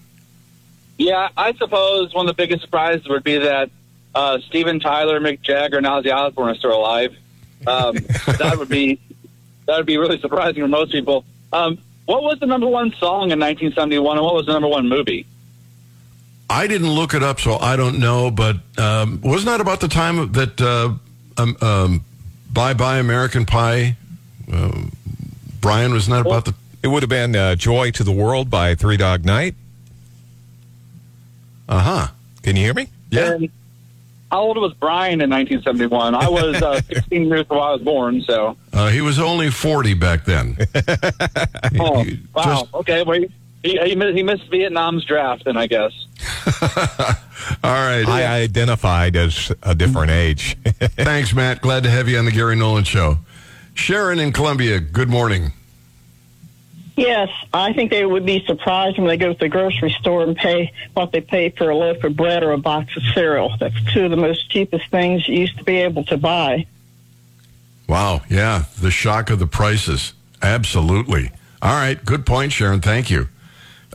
Yeah, 0.98 1.28
I 1.36 1.54
suppose 1.54 2.14
one 2.14 2.28
of 2.28 2.36
the 2.36 2.40
biggest 2.40 2.62
surprises 2.62 3.08
would 3.08 3.24
be 3.24 3.38
that 3.38 3.70
uh, 4.14 4.38
Steven 4.40 4.80
Tyler, 4.80 5.20
Mick 5.20 5.42
Jagger, 5.42 5.78
and 5.78 5.86
Ozzy 5.86 6.12
Osbourne 6.12 6.50
are 6.50 6.54
still 6.54 6.74
alive. 6.74 7.16
Um, 7.66 7.94
that 8.38 8.56
would 8.58 8.68
be 8.68 9.00
that 9.66 9.76
would 9.76 9.86
be 9.86 9.98
really 9.98 10.20
surprising 10.20 10.62
for 10.62 10.68
most 10.68 10.92
people. 10.92 11.24
Um, 11.52 11.78
what 12.06 12.22
was 12.22 12.38
the 12.38 12.46
number 12.46 12.66
one 12.66 12.90
song 12.92 13.30
in 13.30 13.40
1971, 13.40 14.18
and 14.18 14.24
what 14.24 14.34
was 14.34 14.46
the 14.46 14.52
number 14.52 14.68
one 14.68 14.88
movie? 14.88 15.26
I 16.50 16.66
didn't 16.66 16.90
look 16.90 17.14
it 17.14 17.22
up, 17.22 17.40
so 17.40 17.56
I 17.56 17.76
don't 17.76 17.98
know. 17.98 18.30
But 18.30 18.56
um, 18.78 19.20
wasn't 19.22 19.46
that 19.46 19.60
about 19.60 19.80
the 19.80 19.88
time 19.88 20.32
that 20.32 20.60
uh, 20.60 20.94
um, 21.40 21.56
um, 21.60 22.04
"Bye 22.52 22.74
Bye 22.74 22.98
American 22.98 23.46
Pie"? 23.46 23.96
Uh, 24.52 24.82
Brian, 25.60 25.92
wasn't 25.92 26.16
that 26.16 26.26
about 26.26 26.44
the? 26.44 26.54
It 26.82 26.88
would 26.88 27.02
have 27.02 27.10
been 27.10 27.34
uh, 27.34 27.54
"Joy 27.54 27.90
to 27.92 28.04
the 28.04 28.12
World" 28.12 28.50
by 28.50 28.74
Three 28.74 28.98
Dog 28.98 29.24
Night. 29.24 29.54
Uh 31.66 31.80
huh. 31.80 32.08
Can 32.42 32.56
you 32.56 32.64
hear 32.64 32.74
me? 32.74 32.88
Yeah. 33.10 33.32
And 33.32 33.50
how 34.34 34.40
old 34.40 34.56
was 34.56 34.74
Brian 34.74 35.20
in 35.20 35.30
1971? 35.30 36.12
I 36.16 36.28
was 36.28 36.60
uh, 36.60 36.80
16 36.92 37.26
years 37.28 37.42
before 37.42 37.60
I 37.60 37.70
was 37.74 37.82
born, 37.82 38.20
so. 38.22 38.56
Uh, 38.72 38.88
he 38.88 39.00
was 39.00 39.20
only 39.20 39.48
40 39.48 39.94
back 39.94 40.24
then. 40.24 40.56
Oh, 41.78 42.02
He- 42.02 42.18
wow. 42.34 42.42
just- 42.44 42.74
okay, 42.74 43.04
well, 43.04 43.20
he, 43.62 43.78
he, 43.78 43.94
missed, 43.94 44.16
he 44.16 44.22
missed 44.24 44.50
Vietnam's 44.50 45.04
draft, 45.04 45.44
then 45.44 45.56
I 45.56 45.68
guess. 45.68 45.92
all 47.62 47.70
right. 47.72 48.04
I 48.08 48.40
identified 48.42 49.14
as 49.14 49.52
a 49.62 49.74
different 49.74 50.10
age. 50.10 50.56
Thanks, 50.64 51.32
Matt. 51.32 51.60
Glad 51.60 51.84
to 51.84 51.90
have 51.90 52.08
you 52.08 52.18
on 52.18 52.24
the 52.24 52.32
Gary 52.32 52.56
Nolan 52.56 52.82
Show. 52.84 53.18
Sharon 53.74 54.18
in 54.18 54.32
Columbia, 54.32 54.80
good 54.80 55.08
morning. 55.08 55.52
Yes, 56.96 57.28
I 57.52 57.72
think 57.72 57.90
they 57.90 58.06
would 58.06 58.24
be 58.24 58.44
surprised 58.46 58.98
when 58.98 59.08
they 59.08 59.16
go 59.16 59.32
to 59.32 59.38
the 59.38 59.48
grocery 59.48 59.90
store 59.90 60.22
and 60.22 60.36
pay 60.36 60.72
what 60.94 61.10
they 61.10 61.20
pay 61.20 61.50
for 61.50 61.70
a 61.70 61.76
loaf 61.76 62.04
of 62.04 62.16
bread 62.16 62.44
or 62.44 62.52
a 62.52 62.58
box 62.58 62.96
of 62.96 63.02
cereal. 63.14 63.56
That's 63.58 63.74
two 63.92 64.04
of 64.04 64.10
the 64.10 64.16
most 64.16 64.48
cheapest 64.48 64.88
things 64.90 65.26
you 65.28 65.40
used 65.40 65.58
to 65.58 65.64
be 65.64 65.78
able 65.78 66.04
to 66.04 66.16
buy. 66.16 66.66
Wow. 67.88 68.22
Yeah. 68.30 68.64
The 68.80 68.92
shock 68.92 69.30
of 69.30 69.40
the 69.40 69.46
prices. 69.46 70.14
Absolutely. 70.40 71.32
All 71.60 71.74
right. 71.74 72.02
Good 72.04 72.24
point, 72.24 72.52
Sharon. 72.52 72.80
Thank 72.80 73.10
you. 73.10 73.28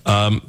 Um, 0.06 0.42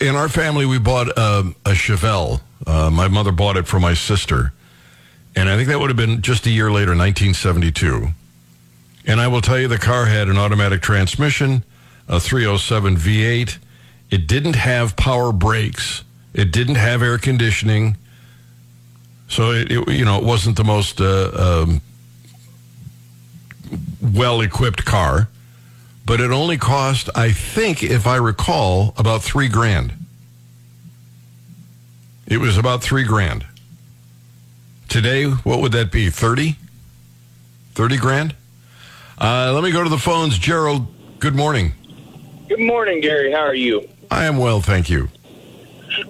in 0.00 0.16
our 0.16 0.28
family, 0.28 0.64
we 0.64 0.78
bought 0.78 1.16
um, 1.18 1.56
a 1.64 1.70
Chevelle. 1.70 2.40
Uh, 2.66 2.90
my 2.90 3.08
mother 3.08 3.32
bought 3.32 3.56
it 3.56 3.66
for 3.66 3.78
my 3.78 3.92
sister. 3.92 4.52
And 5.34 5.50
I 5.50 5.56
think 5.56 5.68
that 5.68 5.78
would 5.78 5.90
have 5.90 5.96
been 5.96 6.22
just 6.22 6.46
a 6.46 6.50
year 6.50 6.70
later, 6.70 6.92
1972. 6.96 8.08
And 9.06 9.20
I 9.20 9.28
will 9.28 9.40
tell 9.40 9.58
you, 9.58 9.68
the 9.68 9.78
car 9.78 10.06
had 10.06 10.28
an 10.28 10.36
automatic 10.36 10.82
transmission, 10.82 11.62
a 12.08 12.18
307 12.18 12.96
V8. 12.96 13.58
It 14.10 14.26
didn't 14.26 14.56
have 14.56 14.96
power 14.96 15.32
brakes. 15.32 16.02
It 16.34 16.52
didn't 16.52 16.74
have 16.74 17.02
air 17.02 17.16
conditioning. 17.16 17.96
So 19.28 19.52
it, 19.52 19.70
it 19.70 19.88
you 19.88 20.04
know, 20.04 20.18
it 20.18 20.24
wasn't 20.24 20.56
the 20.56 20.64
most 20.64 21.00
uh, 21.00 21.30
um, 21.64 21.80
well-equipped 24.02 24.84
car, 24.84 25.28
but 26.04 26.20
it 26.20 26.30
only 26.30 26.58
cost, 26.58 27.08
I 27.14 27.32
think, 27.32 27.82
if 27.82 28.06
I 28.06 28.16
recall, 28.16 28.92
about 28.96 29.22
three 29.22 29.48
grand. 29.48 29.92
It 32.26 32.38
was 32.38 32.58
about 32.58 32.82
three 32.82 33.04
grand. 33.04 33.46
Today, 34.88 35.24
what 35.24 35.60
would 35.60 35.72
that 35.72 35.92
be? 35.92 36.10
30? 36.10 36.56
30 37.74 37.96
grand? 37.98 38.34
Uh, 39.18 39.52
let 39.54 39.64
me 39.64 39.70
go 39.72 39.82
to 39.82 39.88
the 39.88 39.98
phones. 39.98 40.38
Gerald, 40.38 40.86
good 41.18 41.34
morning. 41.34 41.72
Good 42.48 42.60
morning, 42.60 43.00
Gary. 43.00 43.32
How 43.32 43.40
are 43.40 43.54
you? 43.54 43.88
I 44.10 44.26
am 44.26 44.36
well, 44.36 44.60
thank 44.60 44.90
you. 44.90 45.08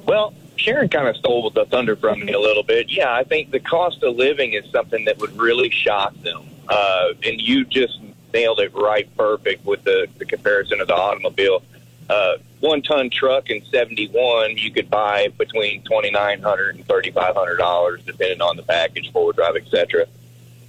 Well, 0.06 0.34
Sharon 0.56 0.88
kind 0.88 1.06
of 1.06 1.16
stole 1.16 1.48
the 1.50 1.64
thunder 1.66 1.96
from 1.96 2.24
me 2.24 2.32
a 2.32 2.40
little 2.40 2.62
bit. 2.62 2.90
Yeah, 2.90 3.12
I 3.12 3.24
think 3.24 3.50
the 3.52 3.60
cost 3.60 4.02
of 4.02 4.16
living 4.16 4.54
is 4.54 4.64
something 4.70 5.04
that 5.04 5.18
would 5.18 5.36
really 5.38 5.70
shock 5.70 6.14
them. 6.22 6.44
Uh, 6.68 7.10
and 7.22 7.40
you 7.40 7.64
just 7.64 8.00
nailed 8.34 8.58
it 8.58 8.74
right 8.74 9.08
perfect 9.16 9.64
with 9.64 9.84
the, 9.84 10.08
the 10.18 10.24
comparison 10.24 10.80
of 10.80 10.88
the 10.88 10.94
automobile. 10.94 11.62
Uh, 12.10 12.36
one 12.60 12.82
ton 12.82 13.10
truck 13.10 13.50
in 13.50 13.64
71, 13.66 14.56
you 14.56 14.72
could 14.72 14.90
buy 14.90 15.28
between 15.38 15.82
$2,900 15.84 16.70
and 16.70 16.86
$3,500, 16.86 18.04
depending 18.04 18.40
on 18.40 18.56
the 18.56 18.62
package, 18.62 19.12
four 19.12 19.32
drive, 19.32 19.56
etc. 19.56 20.06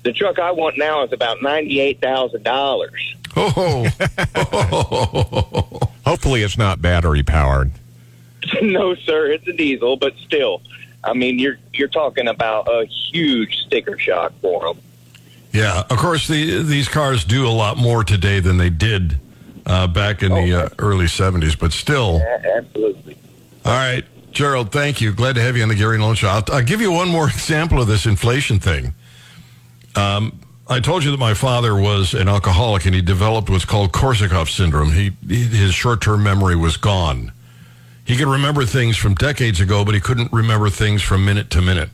The 0.04 0.14
truck 0.14 0.40
I 0.40 0.52
want 0.52 0.78
now 0.78 1.04
is 1.04 1.12
about 1.12 1.38
$98,000. 1.40 2.90
Oh, 3.36 3.88
Hopefully, 6.06 6.42
it's 6.44 6.58
not 6.58 6.82
battery 6.82 7.24
powered. 7.24 7.72
no, 8.62 8.96
sir, 8.96 9.28
it's 9.28 9.48
a 9.48 9.54
diesel, 9.54 9.98
but 9.98 10.16
still, 10.26 10.62
I 11.04 11.14
mean, 11.14 11.38
you're 11.38 11.58
you're 11.74 11.88
talking 11.90 12.28
about 12.28 12.68
a 12.68 12.86
huge 12.86 13.58
sticker 13.66 13.98
shock 14.00 14.32
for 14.42 14.62
them. 14.74 14.82
Yeah, 15.52 15.84
of 15.90 15.98
course, 15.98 16.28
the, 16.28 16.62
these 16.64 16.88
cars 16.88 17.26
do 17.26 17.46
a 17.48 17.50
lot 17.52 17.78
more 17.78 18.04
today 18.04 18.40
than 18.40 18.58
they 18.58 18.70
did 18.70 19.20
uh, 19.66 19.88
back 19.88 20.24
in 20.24 20.34
the 20.34 20.54
uh, 20.66 20.70
early 20.80 21.06
70s, 21.06 21.58
but 21.58 21.74
still. 21.74 22.22
Absolutely. 22.22 23.18
All 23.66 23.72
right, 23.74 24.04
Gerald, 24.32 24.72
thank 24.72 25.02
you. 25.02 25.12
Glad 25.14 25.36
to 25.36 25.42
have 25.42 25.58
you 25.58 25.64
on 25.64 25.70
the 25.70 25.76
Gary 25.76 25.98
Nolan 25.98 26.16
Show. 26.16 26.28
I'll, 26.28 26.44
I'll 26.50 26.64
give 26.64 26.80
you 26.82 26.92
one 26.92 27.10
more 27.10 27.28
example 27.30 27.82
of 27.82 27.88
this 27.88 28.06
inflation 28.06 28.60
thing. 28.60 28.94
Um, 29.98 30.40
I 30.70 30.80
told 30.80 31.04
you 31.04 31.12
that 31.12 31.20
my 31.20 31.34
father 31.34 31.76
was 31.76 32.14
an 32.14 32.28
alcoholic 32.28 32.86
and 32.86 32.94
he 32.94 33.02
developed 33.02 33.50
what's 33.50 33.66
called 33.66 33.92
Korsakoff 33.92 34.50
syndrome. 34.50 34.92
He, 34.92 35.10
his 35.28 35.74
short-term 35.74 36.24
memory 36.24 36.56
was 36.56 36.78
gone. 36.78 37.32
He 38.06 38.16
could 38.16 38.28
remember 38.28 38.64
things 38.64 38.96
from 38.96 39.16
decades 39.16 39.60
ago, 39.60 39.84
but 39.84 39.96
he 39.96 40.00
couldn't 40.00 40.32
remember 40.32 40.70
things 40.70 41.02
from 41.02 41.26
minute 41.26 41.50
to 41.52 41.62
minute. 41.62 41.90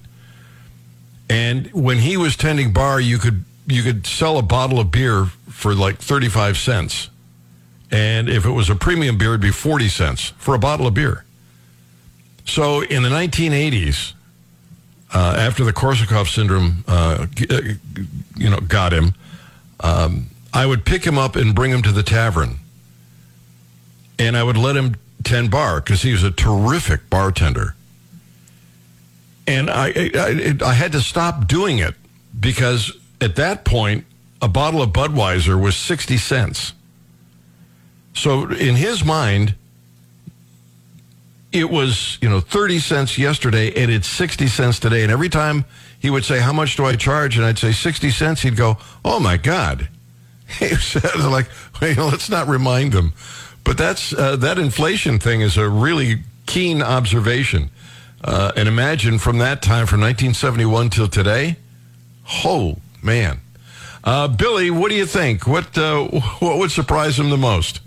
And 1.29 1.71
when 1.71 1.99
he 1.99 2.17
was 2.17 2.35
tending 2.35 2.73
bar, 2.73 2.99
you 2.99 3.17
could 3.17 3.45
you 3.65 3.81
could 3.81 4.05
sell 4.05 4.37
a 4.37 4.41
bottle 4.41 4.79
of 4.79 4.91
beer 4.91 5.25
for 5.49 5.73
like 5.73 5.97
35 5.97 6.57
cents. 6.57 7.09
And 7.89 8.27
if 8.27 8.45
it 8.45 8.51
was 8.51 8.69
a 8.69 8.75
premium 8.75 9.17
beer, 9.17 9.29
it'd 9.29 9.41
be 9.41 9.51
40 9.51 9.87
cents 9.87 10.33
for 10.37 10.53
a 10.53 10.59
bottle 10.59 10.85
of 10.85 10.93
beer. 10.93 11.23
So 12.45 12.81
in 12.81 13.03
the 13.03 13.09
1980s, 13.09 14.13
uh, 15.13 15.35
after 15.37 15.63
the 15.63 15.73
Korsakoff 15.73 16.33
syndrome, 16.33 16.83
uh, 16.87 17.27
uh, 17.49 17.61
you 18.35 18.49
know, 18.49 18.59
got 18.59 18.93
him, 18.93 19.13
um, 19.79 20.27
I 20.53 20.65
would 20.65 20.85
pick 20.85 21.05
him 21.05 21.17
up 21.17 21.35
and 21.35 21.53
bring 21.53 21.71
him 21.71 21.81
to 21.83 21.91
the 21.91 22.03
tavern, 22.03 22.57
and 24.17 24.35
I 24.35 24.43
would 24.43 24.57
let 24.57 24.75
him 24.75 24.95
tend 25.23 25.51
bar 25.51 25.81
because 25.81 26.01
he 26.01 26.11
was 26.11 26.23
a 26.23 26.31
terrific 26.31 27.09
bartender. 27.09 27.75
And 29.45 29.69
I, 29.69 30.11
I, 30.15 30.57
I 30.63 30.73
had 30.73 30.91
to 30.93 31.01
stop 31.01 31.47
doing 31.47 31.79
it 31.79 31.95
because 32.39 32.91
at 33.19 33.35
that 33.35 33.65
point, 33.65 34.05
a 34.41 34.47
bottle 34.47 34.81
of 34.81 34.91
Budweiser 34.91 35.59
was 35.61 35.75
60 35.75 36.17
cents. 36.17 36.73
So 38.13 38.49
in 38.49 38.75
his 38.75 39.03
mind, 39.03 39.55
it 41.53 41.69
was, 41.69 42.17
you 42.21 42.29
know, 42.29 42.39
30 42.39 42.79
cents 42.79 43.17
yesterday 43.17 43.71
and 43.81 43.91
it's 43.91 44.07
60 44.07 44.47
cents 44.47 44.79
today. 44.79 45.03
And 45.03 45.11
every 45.11 45.29
time 45.29 45.65
he 45.99 46.09
would 46.09 46.25
say, 46.25 46.39
how 46.39 46.51
much 46.51 46.75
do 46.75 46.85
I 46.85 46.95
charge? 46.95 47.37
And 47.37 47.45
I'd 47.45 47.59
say 47.59 47.71
60 47.71 48.09
cents. 48.09 48.41
He'd 48.41 48.57
go, 48.57 48.77
oh 49.05 49.19
my 49.19 49.37
God. 49.37 49.87
He 50.59 50.75
said, 50.75 51.15
like, 51.15 51.47
well, 51.81 52.07
let's 52.07 52.29
not 52.29 52.47
remind 52.47 52.91
them. 52.91 53.13
But 53.63 53.77
that's, 53.77 54.13
uh, 54.13 54.35
that 54.35 54.59
inflation 54.59 55.17
thing 55.17 55.41
is 55.41 55.57
a 55.57 55.67
really 55.67 56.17
keen 56.45 56.81
observation. 56.83 57.71
Uh, 58.23 58.51
and 58.55 58.67
imagine 58.67 59.17
from 59.17 59.39
that 59.39 59.61
time, 59.61 59.87
from 59.87 60.01
1971 60.01 60.89
till 60.89 61.07
today, 61.07 61.55
oh 62.43 62.77
man. 63.01 63.39
Uh, 64.03 64.27
Billy, 64.27 64.69
what 64.69 64.89
do 64.89 64.95
you 64.95 65.05
think? 65.05 65.47
What, 65.47 65.75
uh, 65.77 66.03
what 66.39 66.59
would 66.59 66.71
surprise 66.71 67.17
him 67.17 67.29
the 67.29 67.37
most? 67.37 67.79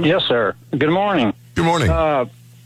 Yes, 0.00 0.22
sir. 0.24 0.54
Good 0.70 0.90
morning. 0.90 1.32
Good 1.54 1.64
morning. 1.64 1.88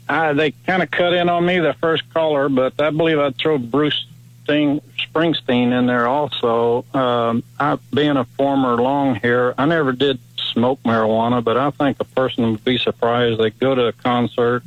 Uh, 0.09 0.13
I, 0.13 0.33
they 0.33 0.51
kind 0.51 0.81
of 0.81 0.91
cut 0.91 1.13
in 1.13 1.29
on 1.29 1.45
me, 1.45 1.59
the 1.59 1.73
first 1.73 2.11
caller, 2.13 2.49
but 2.49 2.79
I 2.81 2.89
believe 2.89 3.19
I'd 3.19 3.37
throw 3.37 3.57
Bruce 3.57 4.05
Sting, 4.43 4.81
Springsteen 4.97 5.77
in 5.77 5.85
there 5.85 6.07
also. 6.07 6.83
Um, 6.93 7.43
I, 7.59 7.77
being 7.93 8.17
a 8.17 8.25
former 8.25 8.75
long 8.81 9.15
hair, 9.15 9.53
I 9.59 9.65
never 9.65 9.91
did 9.91 10.19
smoke 10.37 10.81
marijuana, 10.83 11.43
but 11.43 11.57
I 11.57 11.69
think 11.71 11.97
a 11.99 12.05
person 12.05 12.51
would 12.51 12.63
be 12.63 12.77
surprised 12.77 13.39
they 13.39 13.51
go 13.51 13.75
to 13.75 13.87
a 13.87 13.93
concert 13.93 14.63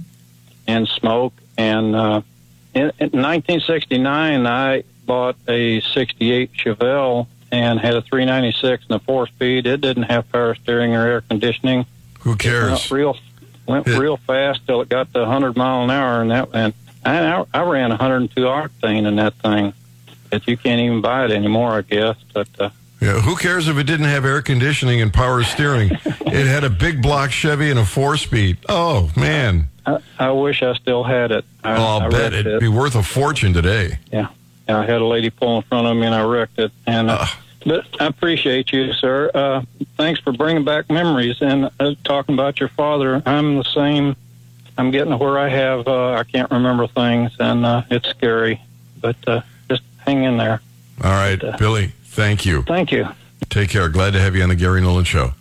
and 0.66 0.86
smoke. 0.86 1.34
And 1.58 1.96
uh, 1.96 2.22
in, 2.74 2.92
in 2.98 3.10
1969, 3.10 4.46
I 4.46 4.84
bought 5.04 5.36
a 5.48 5.80
68 5.80 6.52
Chevelle 6.52 7.26
and 7.50 7.80
had 7.80 7.94
a 7.94 8.02
396 8.02 8.84
and 8.88 8.96
a 8.96 8.98
four 9.00 9.26
speed. 9.26 9.66
It 9.66 9.80
didn't 9.80 10.04
have 10.04 10.30
power 10.30 10.54
steering 10.54 10.94
or 10.94 11.06
air 11.06 11.20
conditioning. 11.22 11.86
Who 12.20 12.36
cares? 12.36 12.90
real 12.90 13.16
went 13.66 13.86
real 13.86 14.16
fast 14.16 14.66
till 14.66 14.80
it 14.80 14.88
got 14.88 15.12
to 15.14 15.20
100 15.20 15.56
mile 15.56 15.84
an 15.84 15.90
hour, 15.90 16.20
and 16.22 16.30
that 16.30 16.48
and 16.54 16.74
I, 17.04 17.44
I 17.52 17.62
ran 17.62 17.90
102 17.90 18.40
octane 18.42 19.06
in 19.06 19.16
that 19.16 19.34
thing. 19.34 19.72
But 20.30 20.46
you 20.48 20.56
can't 20.56 20.80
even 20.80 21.00
buy 21.00 21.24
it 21.26 21.30
anymore, 21.30 21.72
I 21.72 21.82
guess. 21.82 22.16
But 22.32 22.48
uh, 22.58 22.70
Yeah, 23.00 23.20
who 23.20 23.36
cares 23.36 23.68
if 23.68 23.76
it 23.76 23.84
didn't 23.84 24.06
have 24.06 24.24
air 24.24 24.40
conditioning 24.40 25.00
and 25.02 25.12
power 25.12 25.42
steering? 25.42 25.90
it 26.04 26.46
had 26.46 26.64
a 26.64 26.70
big 26.70 27.02
block 27.02 27.30
Chevy 27.30 27.70
and 27.70 27.78
a 27.78 27.84
four 27.84 28.16
speed. 28.16 28.58
Oh, 28.68 29.10
man. 29.16 29.68
I, 29.84 29.98
I 30.18 30.30
wish 30.30 30.62
I 30.62 30.74
still 30.74 31.02
had 31.02 31.32
it. 31.32 31.44
I, 31.64 31.72
Oh, 31.72 31.82
I'll 31.82 32.00
I 32.02 32.08
bet 32.08 32.32
it'd 32.32 32.46
it. 32.46 32.60
be 32.60 32.68
worth 32.68 32.94
a 32.94 33.02
fortune 33.02 33.52
today. 33.52 33.98
Yeah, 34.12 34.28
I 34.68 34.84
had 34.86 35.00
a 35.02 35.04
lady 35.06 35.28
pull 35.28 35.56
in 35.56 35.62
front 35.64 35.86
of 35.88 35.96
me, 35.96 36.06
and 36.06 36.14
I 36.14 36.22
wrecked 36.24 36.58
it. 36.60 36.70
And 36.86 37.10
uh, 37.10 37.26
but 37.64 37.86
I 38.00 38.06
appreciate 38.06 38.72
you, 38.72 38.92
sir. 38.92 39.30
Uh, 39.34 39.62
thanks 39.96 40.20
for 40.20 40.32
bringing 40.32 40.64
back 40.64 40.90
memories 40.90 41.40
and 41.40 41.70
uh, 41.78 41.94
talking 42.04 42.34
about 42.34 42.60
your 42.60 42.68
father. 42.70 43.22
I'm 43.26 43.56
the 43.56 43.64
same. 43.64 44.16
I'm 44.78 44.90
getting 44.90 45.10
to 45.10 45.16
where 45.16 45.38
I 45.38 45.48
have 45.48 45.86
uh, 45.86 46.12
I 46.12 46.24
can't 46.24 46.50
remember 46.50 46.86
things, 46.86 47.32
and 47.38 47.64
uh, 47.64 47.82
it's 47.90 48.08
scary. 48.08 48.60
But 49.00 49.16
uh, 49.26 49.42
just 49.68 49.82
hang 49.98 50.24
in 50.24 50.36
there. 50.36 50.60
All 51.02 51.10
right, 51.10 51.40
Billy, 51.58 51.92
thank 52.04 52.46
you. 52.46 52.62
Thank 52.62 52.92
you. 52.92 53.08
Take 53.50 53.70
care. 53.70 53.88
Glad 53.88 54.12
to 54.12 54.20
have 54.20 54.34
you 54.34 54.42
on 54.42 54.48
the 54.48 54.54
Gary 54.54 54.80
Nolan 54.80 55.04
Show. 55.04 55.32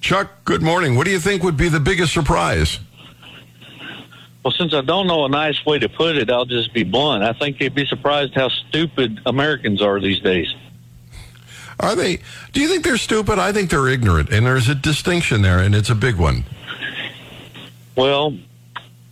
Chuck, 0.00 0.44
good 0.44 0.62
morning. 0.62 0.96
What 0.96 1.04
do 1.04 1.10
you 1.10 1.20
think 1.20 1.42
would 1.42 1.56
be 1.56 1.68
the 1.68 1.80
biggest 1.80 2.12
surprise? 2.12 2.78
Well, 4.44 4.52
since 4.52 4.74
I 4.74 4.82
don't 4.82 5.06
know 5.06 5.24
a 5.24 5.28
nice 5.30 5.64
way 5.64 5.78
to 5.78 5.88
put 5.88 6.16
it, 6.16 6.30
I'll 6.30 6.44
just 6.44 6.74
be 6.74 6.82
blunt. 6.82 7.24
I 7.24 7.32
think 7.32 7.58
they'd 7.58 7.74
be 7.74 7.86
surprised 7.86 8.34
how 8.34 8.50
stupid 8.50 9.20
Americans 9.24 9.80
are 9.80 9.98
these 10.00 10.20
days. 10.20 10.54
Are 11.80 11.94
they? 11.94 12.18
Do 12.52 12.60
you 12.60 12.68
think 12.68 12.84
they're 12.84 12.96
stupid? 12.96 13.38
I 13.38 13.52
think 13.52 13.70
they're 13.70 13.88
ignorant, 13.88 14.30
and 14.30 14.46
there's 14.46 14.68
a 14.68 14.74
distinction 14.74 15.42
there, 15.42 15.58
and 15.58 15.74
it's 15.74 15.90
a 15.90 15.94
big 15.94 16.16
one. 16.16 16.44
Well, 17.96 18.36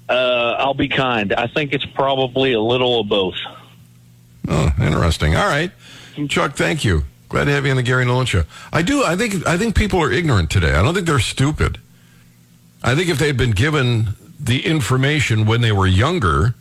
uh, 0.09 0.57
I'll 0.59 0.75
be 0.75 0.89
kind. 0.89 1.33
I 1.33 1.47
think 1.47 1.73
it's 1.73 1.85
probably 1.85 2.53
a 2.53 2.61
little 2.61 3.01
of 3.01 3.09
both. 3.09 3.37
Oh, 4.49 4.73
interesting. 4.81 5.37
All 5.37 5.47
right, 5.47 5.71
Chuck. 6.29 6.55
Thank 6.55 6.85
you. 6.85 7.05
Glad 7.29 7.45
to 7.45 7.53
have 7.53 7.65
you 7.65 7.71
on 7.71 7.77
the 7.77 7.83
Gary 7.83 8.05
Nolan 8.05 8.27
Show. 8.27 8.45
I 8.73 8.83
do. 8.83 9.05
I 9.05 9.17
think. 9.17 9.47
I 9.47 9.57
think 9.57 9.75
people 9.75 10.01
are 10.01 10.11
ignorant 10.11 10.51
today. 10.51 10.73
I 10.73 10.83
don't 10.83 10.95
think 10.95 11.07
they're 11.07 11.19
stupid. 11.19 11.79
I 12.83 12.95
think 12.95 13.09
if 13.09 13.19
they'd 13.19 13.37
been 13.37 13.53
given 13.53 14.09
the 14.39 14.67
information 14.67 15.47
when 15.47 15.61
they 15.61 15.73
were 15.73 15.87
younger, 15.87 16.55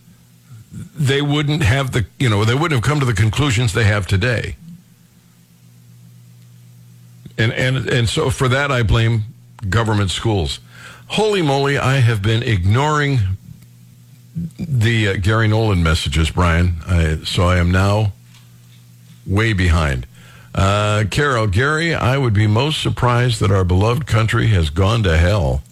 they 0.71 1.21
wouldn't 1.21 1.63
have 1.63 1.91
the. 1.91 2.05
You 2.19 2.29
know, 2.29 2.45
they 2.45 2.53
wouldn't 2.53 2.73
have 2.73 2.89
come 2.89 2.99
to 2.99 3.05
the 3.05 3.13
conclusions 3.13 3.73
they 3.73 3.83
have 3.85 4.07
today. 4.07 4.55
And 7.41 7.51
and 7.53 7.89
and 7.89 8.07
so 8.07 8.29
for 8.29 8.47
that, 8.47 8.71
I 8.71 8.83
blame 8.83 9.23
government 9.67 10.11
schools. 10.11 10.59
Holy 11.07 11.41
moly! 11.41 11.77
I 11.77 11.95
have 11.95 12.21
been 12.21 12.43
ignoring 12.43 13.19
the 14.57 15.09
uh, 15.09 15.15
Gary 15.17 15.47
Nolan 15.47 15.83
messages, 15.83 16.29
Brian. 16.29 16.75
I, 16.87 17.17
so 17.25 17.43
I 17.43 17.57
am 17.57 17.71
now 17.71 18.13
way 19.25 19.53
behind. 19.53 20.07
Uh, 20.53 21.05
Carol, 21.09 21.47
Gary, 21.47 21.93
I 21.93 22.17
would 22.17 22.33
be 22.33 22.47
most 22.47 22.81
surprised 22.81 23.39
that 23.39 23.51
our 23.51 23.63
beloved 23.63 24.05
country 24.05 24.47
has 24.47 24.69
gone 24.69 25.03
to 25.03 25.17
hell. 25.17 25.63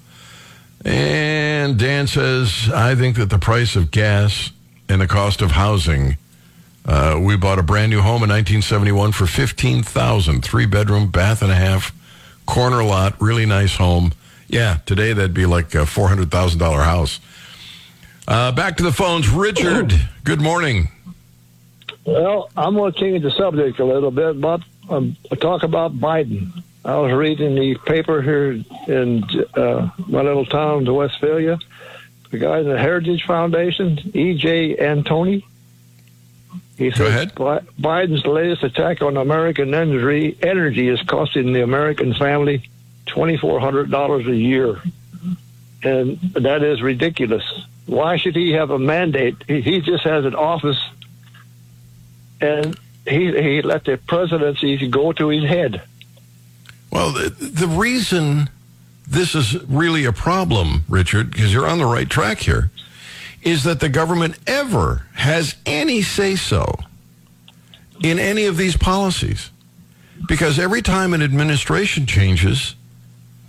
And 0.86 1.77
Dan 1.77 2.08
says, 2.08 2.69
I 2.73 2.95
think 2.95 3.17
that 3.17 3.29
the 3.29 3.39
price 3.39 3.75
of 3.75 3.91
gas 3.91 4.51
and 4.88 5.01
the 5.01 5.08
cost 5.08 5.41
of 5.41 5.51
housing. 5.51 6.17
Uh, 6.86 7.20
we 7.22 7.36
bought 7.36 7.60
a 7.60 7.63
brand 7.63 7.92
new 7.92 8.02
home 8.02 8.24
in 8.24 8.30
1971 8.30 9.12
for 9.12 9.26
15000 9.26 10.44
three 10.44 10.65
bedroom, 10.65 11.10
bath 11.10 11.42
and 11.42 11.52
a 11.52 11.56
half, 11.56 11.94
corner 12.46 12.84
lot, 12.84 13.20
really 13.22 13.46
nice 13.46 13.76
home. 13.76 14.12
Yeah, 14.48 14.78
today 14.86 15.13
that'd 15.13 15.34
be 15.34 15.46
like 15.46 15.76
a 15.76 15.86
$400,000 15.86 16.84
house. 16.84 17.20
Uh, 18.28 18.52
back 18.52 18.78
to 18.78 18.84
the 18.84 18.92
phones. 18.92 19.30
Richard, 19.30 19.94
good 20.24 20.42
morning. 20.42 20.89
Well, 22.06 22.50
I'm 22.58 22.76
going 22.76 22.92
to 22.94 23.00
change 23.00 23.24
the 23.24 23.32
subject 23.32 23.80
a 23.80 23.86
little 23.86 24.12
bit, 24.12 24.42
but 24.42 24.62
um, 24.89 25.15
talk 25.39 25.63
about 25.63 26.00
Biden. 26.00 26.63
I 26.84 26.98
was 26.98 27.12
reading 27.12 27.56
the 27.56 27.76
paper 27.86 28.22
here 28.22 28.63
in 28.88 29.24
uh, 29.54 29.89
my 30.08 30.22
little 30.22 30.46
town, 30.46 30.86
to 30.86 30.94
Westphalia. 30.94 31.60
The 32.32 32.38
guy 32.38 32.60
in 32.60 32.70
the 32.70 32.78
Heritage 32.78 33.26
Foundation, 33.26 34.00
E.J. 34.13 34.78
Antoni. 34.78 35.44
He 36.80 36.92
said 36.92 37.36
"Bi- 37.36 37.60
Biden's 37.78 38.26
latest 38.26 38.63
attack 38.63 39.02
on 39.02 39.18
American 39.18 39.74
energy, 39.74 40.38
energy 40.42 40.88
is 40.88 41.02
costing 41.02 41.52
the 41.52 41.62
American 41.62 42.13
family 42.13 42.70
$2,400 43.08 44.28
a 44.30 44.36
year. 44.36 44.82
And 45.84 46.20
that 46.36 46.63
is 46.63 46.82
ridiculous. 46.82 47.44
Why 47.86 48.15
should 48.15 48.36
he 48.36 48.54
have 48.54 48.70
a 48.72 48.80
mandate? 48.80 49.36
He, 49.46 49.60
he 49.60 49.82
just 49.82 50.06
has 50.06 50.24
an 50.24 50.36
office 50.36 50.80
and 52.39 52.80
he 53.06 53.26
he 53.42 53.62
let 53.62 53.84
the 53.84 53.98
presidency 53.98 54.88
go 54.88 55.12
to 55.12 55.28
his 55.28 55.44
head. 55.44 55.82
Well, 56.92 57.12
the, 57.12 57.30
the 57.30 57.68
reason 57.68 58.50
this 59.06 59.36
is 59.36 59.62
really 59.65 60.06
a 60.06 60.13
problem, 60.13 60.86
Richard, 60.88 61.32
because 61.32 61.54
you're 61.54 61.68
on 61.68 61.80
the 61.80 61.86
right 61.86 62.10
track 62.10 62.39
here, 62.39 62.72
is 63.41 63.63
that 63.63 63.80
the 63.80 63.89
government 63.89 64.38
ever 64.47 65.06
has 65.15 65.56
any 65.65 66.02
say 66.02 66.36
so 66.36 66.75
in 68.04 68.19
any 68.19 68.45
of 68.45 68.58
these 68.58 68.78
policies. 68.78 69.52
Because 70.28 70.60
every 70.60 70.82
time 70.82 71.13
an 71.13 71.21
administration 71.21 72.06
changes, 72.06 72.75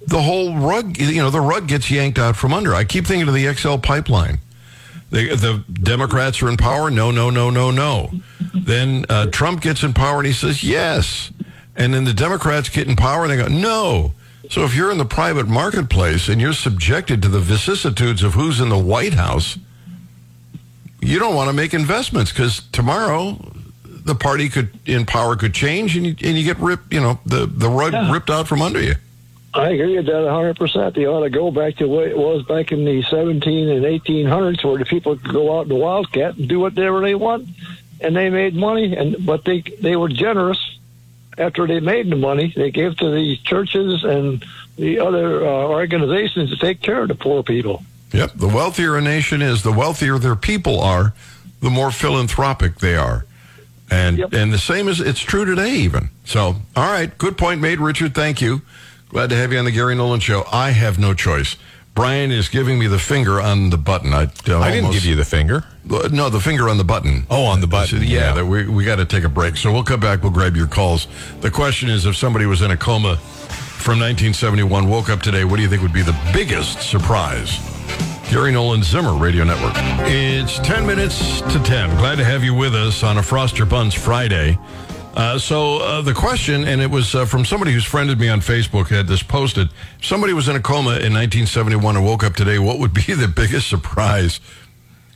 the 0.06 0.22
whole 0.22 0.56
rug, 0.56 0.98
you 0.98 1.20
know, 1.20 1.30
the 1.30 1.40
rug 1.40 1.66
gets 1.66 1.90
yanked 1.90 2.18
out 2.18 2.36
from 2.36 2.52
under. 2.52 2.74
I 2.74 2.84
keep 2.84 3.06
thinking 3.06 3.28
of 3.28 3.34
the 3.34 3.52
XL 3.52 3.76
pipeline. 3.76 4.38
The, 5.10 5.34
the 5.34 5.64
Democrats 5.72 6.40
are 6.42 6.48
in 6.48 6.56
power. 6.56 6.90
No, 6.90 7.10
no, 7.10 7.30
no, 7.30 7.50
no, 7.50 7.70
no. 7.70 8.10
Then 8.54 9.04
uh, 9.08 9.26
Trump 9.26 9.60
gets 9.60 9.82
in 9.82 9.92
power 9.92 10.18
and 10.18 10.26
he 10.26 10.32
says 10.32 10.62
yes. 10.62 11.32
And 11.74 11.92
then 11.92 12.04
the 12.04 12.14
Democrats 12.14 12.68
get 12.68 12.88
in 12.88 12.94
power 12.94 13.24
and 13.24 13.32
they 13.32 13.36
go 13.36 13.48
no. 13.48 14.12
So 14.50 14.64
if 14.64 14.74
you're 14.74 14.90
in 14.90 14.98
the 14.98 15.04
private 15.04 15.48
marketplace 15.48 16.28
and 16.28 16.40
you're 16.40 16.52
subjected 16.52 17.22
to 17.22 17.28
the 17.28 17.40
vicissitudes 17.40 18.22
of 18.22 18.34
who's 18.34 18.60
in 18.60 18.68
the 18.68 18.78
White 18.78 19.14
House, 19.14 19.58
you 21.00 21.18
don't 21.18 21.34
want 21.34 21.48
to 21.48 21.52
make 21.52 21.74
investments 21.74 22.32
because 22.32 22.62
tomorrow 22.72 23.38
the 23.84 24.14
party 24.14 24.48
could 24.48 24.70
in 24.86 25.06
power 25.06 25.36
could 25.36 25.54
change 25.54 25.96
and 25.96 26.06
you, 26.06 26.16
and 26.28 26.38
you 26.38 26.44
get 26.44 26.58
ripped. 26.58 26.92
You 26.92 27.00
know 27.00 27.20
the 27.26 27.46
the 27.46 27.68
rug 27.68 27.94
ripped 28.12 28.30
out 28.30 28.48
from 28.48 28.62
under 28.62 28.80
you. 28.80 28.94
I 29.52 29.70
agree 29.70 29.96
with 29.96 30.06
that 30.06 30.12
100%. 30.12 30.94
They 30.94 31.06
ought 31.06 31.24
to 31.24 31.30
go 31.30 31.50
back 31.50 31.76
to 31.76 31.84
the 31.84 31.90
way 31.90 32.08
it 32.08 32.16
was 32.16 32.44
back 32.44 32.70
in 32.70 32.84
the 32.84 33.02
17 33.02 33.68
and 33.68 33.84
1800s 33.84 34.62
where 34.62 34.78
the 34.78 34.84
people 34.84 35.16
could 35.16 35.32
go 35.32 35.58
out 35.58 35.62
in 35.62 35.70
the 35.70 35.74
wildcat 35.74 36.36
and 36.36 36.48
do 36.48 36.60
whatever 36.60 37.00
they 37.00 37.16
want. 37.16 37.48
And 38.00 38.14
they 38.14 38.30
made 38.30 38.54
money, 38.54 38.96
and 38.96 39.26
but 39.26 39.44
they 39.44 39.60
they 39.60 39.96
were 39.96 40.08
generous. 40.08 40.78
After 41.36 41.66
they 41.66 41.80
made 41.80 42.10
the 42.10 42.16
money, 42.16 42.52
they 42.54 42.70
gave 42.70 42.96
to 42.98 43.10
the 43.10 43.36
churches 43.38 44.04
and 44.04 44.44
the 44.76 45.00
other 45.00 45.46
uh, 45.46 45.68
organizations 45.68 46.50
to 46.50 46.56
take 46.56 46.80
care 46.80 47.02
of 47.02 47.08
the 47.08 47.14
poor 47.14 47.42
people. 47.42 47.82
Yep. 48.12 48.32
The 48.36 48.48
wealthier 48.48 48.96
a 48.96 49.00
nation 49.00 49.40
is, 49.42 49.62
the 49.62 49.72
wealthier 49.72 50.18
their 50.18 50.36
people 50.36 50.80
are, 50.80 51.12
the 51.60 51.70
more 51.70 51.90
philanthropic 51.90 52.76
they 52.78 52.96
are. 52.96 53.24
And 53.90 54.20
and 54.32 54.52
the 54.52 54.58
same 54.58 54.88
is 54.88 55.00
it's 55.00 55.20
true 55.20 55.44
today 55.44 55.72
even. 55.72 56.10
So, 56.24 56.56
all 56.76 56.90
right, 56.92 57.16
good 57.18 57.36
point 57.36 57.60
made, 57.60 57.80
Richard. 57.80 58.14
Thank 58.14 58.40
you. 58.40 58.62
Glad 59.08 59.30
to 59.30 59.36
have 59.36 59.52
you 59.52 59.58
on 59.58 59.64
the 59.64 59.72
Gary 59.72 59.96
Nolan 59.96 60.20
show. 60.20 60.44
I 60.52 60.70
have 60.70 60.96
no 60.98 61.12
choice. 61.14 61.56
Brian 61.96 62.30
is 62.30 62.48
giving 62.48 62.78
me 62.78 62.86
the 62.86 63.00
finger 63.00 63.40
on 63.40 63.70
the 63.70 63.76
button. 63.76 64.14
I, 64.14 64.30
uh, 64.48 64.60
I 64.60 64.70
didn't 64.70 64.92
give 64.92 65.04
you 65.04 65.16
the 65.16 65.24
finger. 65.24 65.64
No, 65.84 66.28
the 66.30 66.38
finger 66.38 66.68
on 66.68 66.78
the 66.78 66.84
button. 66.84 67.26
Oh, 67.28 67.44
on 67.46 67.60
the 67.60 67.66
So, 67.66 67.70
button. 67.96 68.02
yeah, 68.04 68.32
that 68.32 68.46
we, 68.46 68.68
we 68.68 68.84
got 68.84 68.96
to 68.96 69.04
take 69.04 69.24
a 69.24 69.28
break. 69.28 69.56
So 69.56 69.72
we'll 69.72 69.82
come 69.82 69.98
back. 69.98 70.22
We'll 70.22 70.30
grab 70.30 70.54
your 70.56 70.68
calls. 70.68 71.08
The 71.40 71.50
question 71.50 71.90
is 71.90 72.06
if 72.06 72.16
somebody 72.16 72.46
was 72.46 72.62
in 72.62 72.70
a 72.70 72.76
coma 72.76 73.16
from 73.16 73.98
1971, 73.98 74.88
woke 74.88 75.10
up 75.10 75.20
today, 75.20 75.44
what 75.44 75.56
do 75.56 75.62
you 75.62 75.68
think 75.68 75.82
would 75.82 75.92
be 75.92 76.02
the 76.02 76.16
biggest 76.32 76.80
surprise? 76.88 77.58
Gary 78.30 78.52
Nolan 78.52 78.84
Zimmer 78.84 79.14
Radio 79.14 79.42
Network. 79.42 79.72
It's 80.06 80.60
10 80.60 80.86
minutes 80.86 81.40
to 81.40 81.60
10. 81.64 81.96
Glad 81.96 82.14
to 82.18 82.24
have 82.24 82.44
you 82.44 82.54
with 82.54 82.76
us 82.76 83.02
on 83.02 83.18
a 83.18 83.22
Frost 83.24 83.58
Your 83.58 83.66
Buns 83.66 83.92
Friday. 83.92 84.56
Uh, 85.16 85.36
so 85.36 85.78
uh, 85.78 86.00
the 86.00 86.14
question, 86.14 86.62
and 86.62 86.80
it 86.80 86.88
was 86.88 87.12
uh, 87.16 87.24
from 87.24 87.44
somebody 87.44 87.72
who's 87.72 87.84
friended 87.84 88.20
me 88.20 88.28
on 88.28 88.38
Facebook, 88.38 88.86
had 88.86 89.08
this 89.08 89.20
posted. 89.20 89.68
If 89.98 90.06
somebody 90.06 90.32
was 90.32 90.48
in 90.48 90.54
a 90.54 90.60
coma 90.60 90.90
in 90.90 91.12
1971 91.12 91.96
and 91.96 92.06
woke 92.06 92.22
up 92.22 92.36
today, 92.36 92.60
what 92.60 92.78
would 92.78 92.94
be 92.94 93.02
the 93.14 93.26
biggest 93.26 93.68
surprise? 93.68 94.38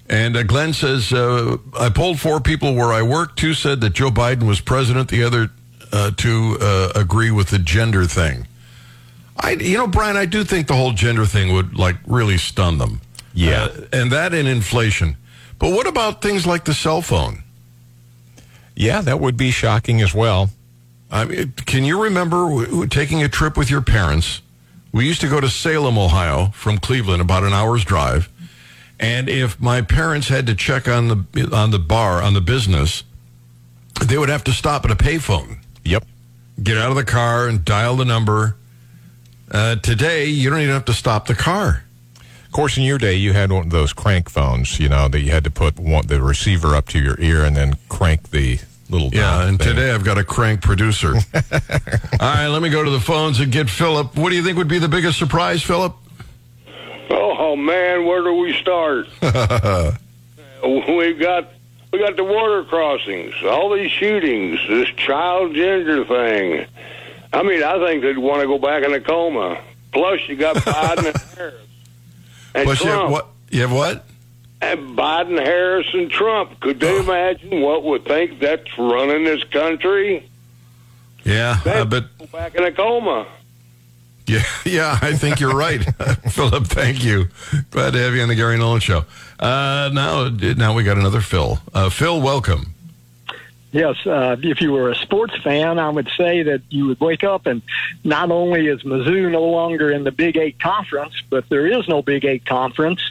And 0.09 0.37
uh, 0.37 0.43
Glenn 0.43 0.73
says, 0.73 1.13
uh, 1.13 1.59
I 1.79 1.91
polled 1.91 2.19
four 2.19 2.41
people 2.41 2.75
where 2.75 2.93
I 2.93 3.03
work. 3.03 3.37
Two 3.37 3.55
said 3.55 3.81
that 3.83 3.91
Joe 3.91 4.11
Biden 4.11 4.49
was 4.49 4.61
president. 4.61 5.09
The 5.09 5.23
other 5.23 5.51
uh, 5.93 6.11
two 6.17 6.59
agree 6.97 7.31
with 7.31 7.51
the 7.51 7.61
gender 7.61 8.07
thing. 8.07 8.49
I, 9.37 9.53
you 9.53 9.77
know, 9.77 9.87
Brian, 9.87 10.17
I 10.17 10.27
do 10.27 10.45
think 10.45 10.67
the 10.67 10.75
whole 10.75 10.93
gender 10.93 11.27
thing 11.27 11.53
would 11.53 11.77
like 11.77 11.97
really 12.07 12.39
stun 12.39 12.79
them. 12.79 13.01
Yeah. 13.33 13.65
Uh, 13.65 13.87
and 13.93 14.13
that 14.13 14.33
and 14.33 14.47
inflation. 14.47 15.17
But 15.59 15.73
what 15.73 15.87
about 15.87 16.23
things 16.23 16.47
like 16.47 16.65
the 16.65 16.75
cell 16.75 17.03
phone? 17.03 17.43
Yeah, 18.77 19.01
that 19.03 19.21
would 19.21 19.37
be 19.37 19.51
shocking 19.51 20.01
as 20.01 20.15
well. 20.15 20.51
I 21.11 21.25
mean, 21.25 21.53
can 21.53 21.85
you 21.85 22.03
remember 22.03 22.49
w- 22.49 22.87
taking 22.87 23.23
a 23.23 23.29
trip 23.29 23.57
with 23.57 23.71
your 23.71 23.83
parents? 23.83 24.43
We 24.93 25.07
used 25.07 25.21
to 25.21 25.29
go 25.29 25.41
to 25.41 25.49
Salem, 25.49 25.99
Ohio, 25.99 26.47
from 26.55 26.79
Cleveland, 26.79 27.21
about 27.21 27.45
an 27.45 27.53
hour's 27.53 27.85
drive. 27.85 28.29
And 28.99 29.29
if 29.29 29.61
my 29.61 29.83
parents 29.83 30.29
had 30.29 30.47
to 30.47 30.55
check 30.55 30.89
on 30.89 31.09
the 31.09 31.51
on 31.53 31.73
the 31.73 31.79
bar 31.79 32.23
on 32.23 32.35
the 32.35 32.41
business, 32.41 33.03
they 34.05 34.17
would 34.17 34.29
have 34.29 34.45
to 34.45 34.53
stop 34.53 34.85
at 34.85 34.91
a 34.91 34.97
payphone. 34.97 35.59
Yep. 35.85 36.05
Get 36.63 36.79
out 36.79 36.91
of 36.91 36.97
the 36.97 37.05
car 37.05 37.49
and 37.49 37.65
dial 37.65 37.97
the 37.97 38.05
number. 38.05 38.57
Uh, 39.55 39.77
today, 39.77 40.27
you 40.27 40.51
don't 40.51 40.59
even 40.59 40.75
have 40.75 40.85
to 40.85 40.93
stop 40.93 41.29
the 41.29 41.35
car. 41.35 41.85
Of 42.19 42.51
course, 42.51 42.77
in 42.77 42.83
your 42.83 42.99
day, 42.99 43.15
you 43.15 43.33
had 43.33 43.53
one 43.53 43.67
of 43.67 43.71
those 43.71 43.93
crank 43.93 44.29
phones, 44.29 44.81
you 44.81 44.89
know, 44.89 45.07
that 45.07 45.21
you 45.21 45.31
had 45.31 45.45
to 45.45 45.51
put 45.51 45.79
one, 45.79 46.09
the 46.09 46.21
receiver 46.21 46.75
up 46.75 46.89
to 46.89 46.99
your 46.99 47.19
ear 47.21 47.45
and 47.45 47.57
then 47.57 47.77
crank 47.89 48.31
the 48.31 48.59
little. 48.91 49.11
Yeah, 49.13 49.47
and 49.47 49.57
thing. 49.57 49.77
today 49.77 49.93
I've 49.93 50.05
got 50.05 50.19
a 50.19 50.25
crank 50.25 50.61
producer. 50.61 51.15
All 51.35 52.19
right, 52.21 52.49
let 52.49 52.63
me 52.63 52.69
go 52.69 52.83
to 52.83 52.91
the 52.91 52.99
phones 52.99 53.39
and 53.39 53.53
get 53.53 53.71
Philip. 53.71 54.17
What 54.17 54.31
do 54.31 54.37
you 54.37 54.43
think 54.43 54.59
would 54.59 54.67
be 54.67 54.81
the 54.81 54.89
biggest 54.89 55.21
surprise, 55.21 55.63
Philip? 55.63 55.95
Oh 57.11 57.55
man, 57.55 58.07
where 58.07 58.23
do 58.23 58.35
we 58.35 58.55
start? 58.55 59.07
We've 60.65 61.21
got 61.21 61.49
we 61.93 62.01
got 62.01 62.17
the 62.17 62.25
water 62.25 62.65
crossings, 62.65 63.35
all 63.45 63.73
these 63.73 63.93
shootings, 63.93 64.59
this 64.69 64.89
child 64.97 65.55
gender 65.55 66.05
thing. 66.05 66.67
I 67.35 67.43
mean, 67.43 67.63
I 67.63 67.79
think 67.87 68.03
they'd 68.03 68.17
want 68.19 68.41
to 68.43 68.47
go 68.47 68.59
back 68.59 68.85
in 68.85 68.93
a 68.95 69.01
coma. 69.01 69.61
Plus, 69.93 70.21
you 70.29 70.37
got 70.37 70.57
Biden 70.57 71.07
and 71.07 71.17
Harris 71.37 71.55
and 72.55 72.65
Plus, 72.65 72.81
you 72.81 72.87
have 72.91 72.97
Trump. 72.99 73.11
what? 73.11 73.27
You 73.51 73.61
have 73.63 73.73
what? 73.73 74.05
And 74.61 74.97
Biden, 74.97 75.39
Harris, 75.39 75.87
and 75.93 76.11
Trump. 76.11 76.61
Could 76.61 76.81
they 76.81 76.99
imagine 76.99 77.61
what 77.61 77.83
would 77.85 78.05
think 78.05 78.39
that's 78.41 78.79
running 78.79 79.25
this 79.25 79.43
country? 79.45 80.29
Yeah, 81.25 81.59
uh, 81.67 81.85
but 81.85 82.17
Go 82.19 82.27
back 82.27 82.55
in 82.55 82.65
a 82.65 82.73
coma. 82.73 83.27
yeah, 84.27 84.43
yeah, 84.65 84.99
I 85.03 85.13
think 85.15 85.41
you're 85.41 85.55
right, 85.57 85.83
Philip. 86.33 86.67
Thank 86.67 87.03
you. 87.05 87.29
Glad 87.71 87.93
to 87.95 87.99
have 87.99 88.15
you 88.15 88.23
on 88.23 88.29
the 88.29 88.35
Gary 88.35 88.57
Nolan 88.59 88.81
Show. 88.81 89.05
Uh, 89.41 89.91
now, 89.93 90.29
now 90.29 90.75
we 90.75 90.85
got 90.85 90.97
another 90.99 91.21
Phil. 91.21 91.59
Uh, 91.73 91.89
Phil, 91.91 92.21
welcome. 92.21 92.74
Yes, 93.75 93.97
uh, 94.07 94.37
if 94.41 94.61
you 94.61 94.71
were 94.71 94.93
a 94.93 94.95
sports 94.95 95.35
fan, 95.43 95.81
I 95.81 95.89
would 95.89 96.09
say 96.17 96.45
that 96.45 96.63
you 96.71 96.87
would 96.87 97.01
wake 97.01 97.25
up 97.25 97.47
and 97.47 97.61
not 98.05 98.31
only 98.31 98.69
is 98.69 98.85
Mizzou 98.85 99.33
no 99.33 99.43
longer 99.43 99.91
in 99.91 100.05
the 100.05 100.13
Big 100.13 100.37
Eight 100.37 100.61
conference, 100.61 101.21
but 101.29 101.49
there 101.49 101.67
is 101.67 101.89
no 101.89 102.01
Big 102.01 102.25
Eight 102.25 102.47
conference, 102.47 103.03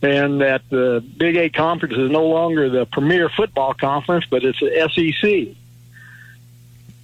and 0.00 0.40
that 0.40 0.62
the 0.70 1.04
Big 1.18 1.36
Eight 1.36 1.52
conference 1.52 1.98
is 1.98 2.10
no 2.10 2.24
longer 2.28 2.70
the 2.70 2.86
premier 2.86 3.28
football 3.28 3.74
conference, 3.74 4.24
but 4.30 4.42
it's 4.42 4.58
the 4.58 4.88
SEC. 4.90 5.54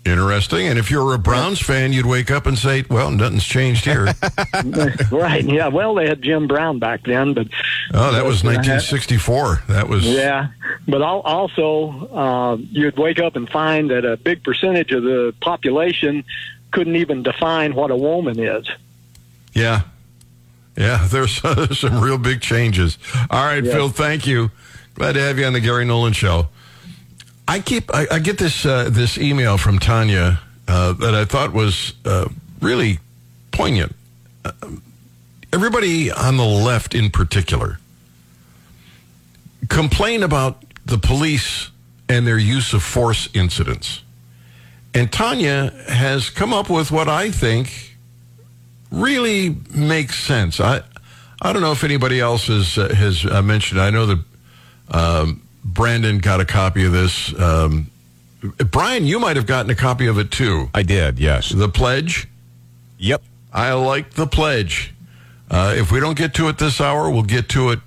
Interesting. 0.04 0.66
And 0.66 0.80
if 0.80 0.90
you're 0.90 1.14
a 1.14 1.18
Browns 1.18 1.60
fan, 1.60 1.92
you'd 1.92 2.06
wake 2.06 2.30
up 2.30 2.46
and 2.46 2.58
say, 2.58 2.84
"Well, 2.90 3.12
nothing's 3.12 3.44
changed 3.44 3.84
here." 3.84 4.06
right? 5.12 5.44
Yeah. 5.44 5.68
Well, 5.68 5.94
they 5.94 6.08
had 6.08 6.20
Jim 6.22 6.48
Brown 6.48 6.80
back 6.80 7.04
then, 7.04 7.34
but 7.34 7.46
Oh, 7.94 8.10
that 8.10 8.24
was 8.24 8.42
uh, 8.44 8.48
1964. 8.48 9.62
That 9.68 9.88
was 9.88 10.04
Yeah, 10.04 10.48
but 10.88 11.02
also 11.02 12.08
uh, 12.12 12.56
you'd 12.56 12.98
wake 12.98 13.20
up 13.20 13.36
and 13.36 13.48
find 13.48 13.90
that 13.90 14.04
a 14.04 14.16
big 14.16 14.42
percentage 14.42 14.90
of 14.90 15.04
the 15.04 15.34
population 15.40 16.24
couldn't 16.72 16.96
even 16.96 17.22
define 17.22 17.74
what 17.76 17.92
a 17.92 17.96
woman 17.96 18.40
is. 18.40 18.68
Yeah. 19.52 19.82
Yeah, 20.76 21.06
there's 21.10 21.44
uh, 21.44 21.72
some 21.74 22.00
real 22.00 22.18
big 22.18 22.40
changes. 22.40 22.98
All 23.30 23.44
right, 23.44 23.62
Yes. 23.62 23.72
Phil, 23.72 23.88
thank 23.90 24.26
you. 24.26 24.50
Glad 24.94 25.12
to 25.12 25.20
have 25.20 25.38
you 25.38 25.44
on 25.46 25.52
the 25.52 25.60
Gary 25.60 25.84
Nolan 25.84 26.12
Show. 26.12 26.48
I 27.48 27.60
keep 27.60 27.92
I, 27.94 28.06
I 28.10 28.18
get 28.18 28.38
this 28.38 28.64
uh, 28.64 28.88
this 28.90 29.18
email 29.18 29.58
from 29.58 29.78
Tanya 29.78 30.40
uh, 30.68 30.92
that 30.94 31.14
I 31.14 31.24
thought 31.24 31.52
was 31.52 31.94
uh, 32.04 32.28
really 32.60 32.98
poignant. 33.50 33.94
Uh, 34.44 34.52
everybody 35.52 36.10
on 36.10 36.36
the 36.36 36.44
left, 36.44 36.94
in 36.94 37.10
particular, 37.10 37.78
complain 39.68 40.22
about 40.22 40.64
the 40.86 40.98
police 40.98 41.70
and 42.08 42.26
their 42.26 42.38
use 42.38 42.72
of 42.72 42.82
force 42.82 43.28
incidents, 43.34 44.02
and 44.94 45.12
Tanya 45.12 45.72
has 45.88 46.30
come 46.30 46.52
up 46.52 46.70
with 46.70 46.90
what 46.90 47.08
I 47.08 47.30
think 47.30 47.96
really 48.90 49.56
makes 49.74 50.18
sense. 50.18 50.60
I 50.60 50.82
I 51.40 51.52
don't 51.52 51.62
know 51.62 51.72
if 51.72 51.82
anybody 51.82 52.20
else 52.20 52.46
has 52.46 52.78
uh, 52.78 52.94
has 52.94 53.26
uh, 53.26 53.42
mentioned. 53.42 53.80
I 53.80 53.90
know 53.90 54.06
that 54.06 54.18
um, 54.90 55.41
Brandon 55.64 56.18
got 56.18 56.40
a 56.40 56.44
copy 56.44 56.84
of 56.84 56.92
this. 56.92 57.38
Um, 57.38 57.88
Brian, 58.70 59.04
you 59.04 59.20
might 59.20 59.36
have 59.36 59.46
gotten 59.46 59.70
a 59.70 59.74
copy 59.74 60.06
of 60.06 60.18
it 60.18 60.30
too. 60.30 60.68
I 60.74 60.82
did. 60.82 61.18
Yes. 61.18 61.50
The 61.50 61.68
pledge. 61.68 62.26
Yep. 62.98 63.22
I 63.52 63.72
like 63.74 64.14
the 64.14 64.26
pledge. 64.26 64.94
Uh, 65.50 65.74
if 65.76 65.92
we 65.92 66.00
don't 66.00 66.16
get 66.16 66.34
to 66.34 66.48
it 66.48 66.58
this 66.58 66.80
hour, 66.80 67.10
we'll 67.10 67.22
get 67.22 67.48
to 67.50 67.70
it 67.70 67.80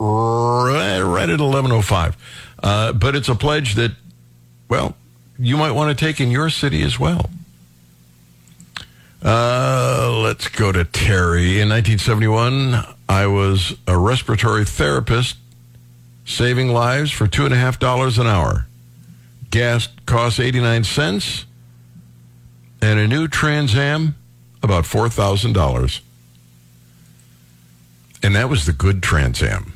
right, 0.00 1.00
right 1.00 1.28
at 1.28 1.40
eleven 1.40 1.70
oh 1.70 1.82
five. 1.82 2.16
Uh, 2.62 2.92
but 2.92 3.14
it's 3.14 3.28
a 3.28 3.34
pledge 3.34 3.74
that, 3.74 3.92
well, 4.68 4.96
you 5.38 5.56
might 5.56 5.72
want 5.72 5.96
to 5.96 6.04
take 6.04 6.20
in 6.20 6.30
your 6.30 6.50
city 6.50 6.82
as 6.82 6.98
well. 6.98 7.30
Uh, 9.22 10.20
let's 10.22 10.48
go 10.48 10.72
to 10.72 10.84
Terry. 10.84 11.60
In 11.60 11.68
1971, 11.68 12.84
I 13.08 13.26
was 13.26 13.76
a 13.86 13.98
respiratory 13.98 14.64
therapist, 14.64 15.36
saving 16.28 16.68
lives 16.68 17.10
for 17.10 17.26
two 17.26 17.44
and 17.46 17.54
a 17.54 17.56
half 17.56 17.78
dollars 17.78 18.18
an 18.18 18.26
hour. 18.26 18.66
Gas 19.50 19.88
costs 20.04 20.38
89 20.38 20.84
cents, 20.84 21.46
and 22.82 23.00
a 23.00 23.08
new 23.08 23.26
Trans 23.26 23.74
Am 23.74 24.14
about 24.62 24.84
$4,000. 24.84 26.00
And 28.22 28.36
that 28.36 28.50
was 28.50 28.66
the 28.66 28.72
good 28.72 29.02
Trans 29.02 29.42
Am. 29.42 29.72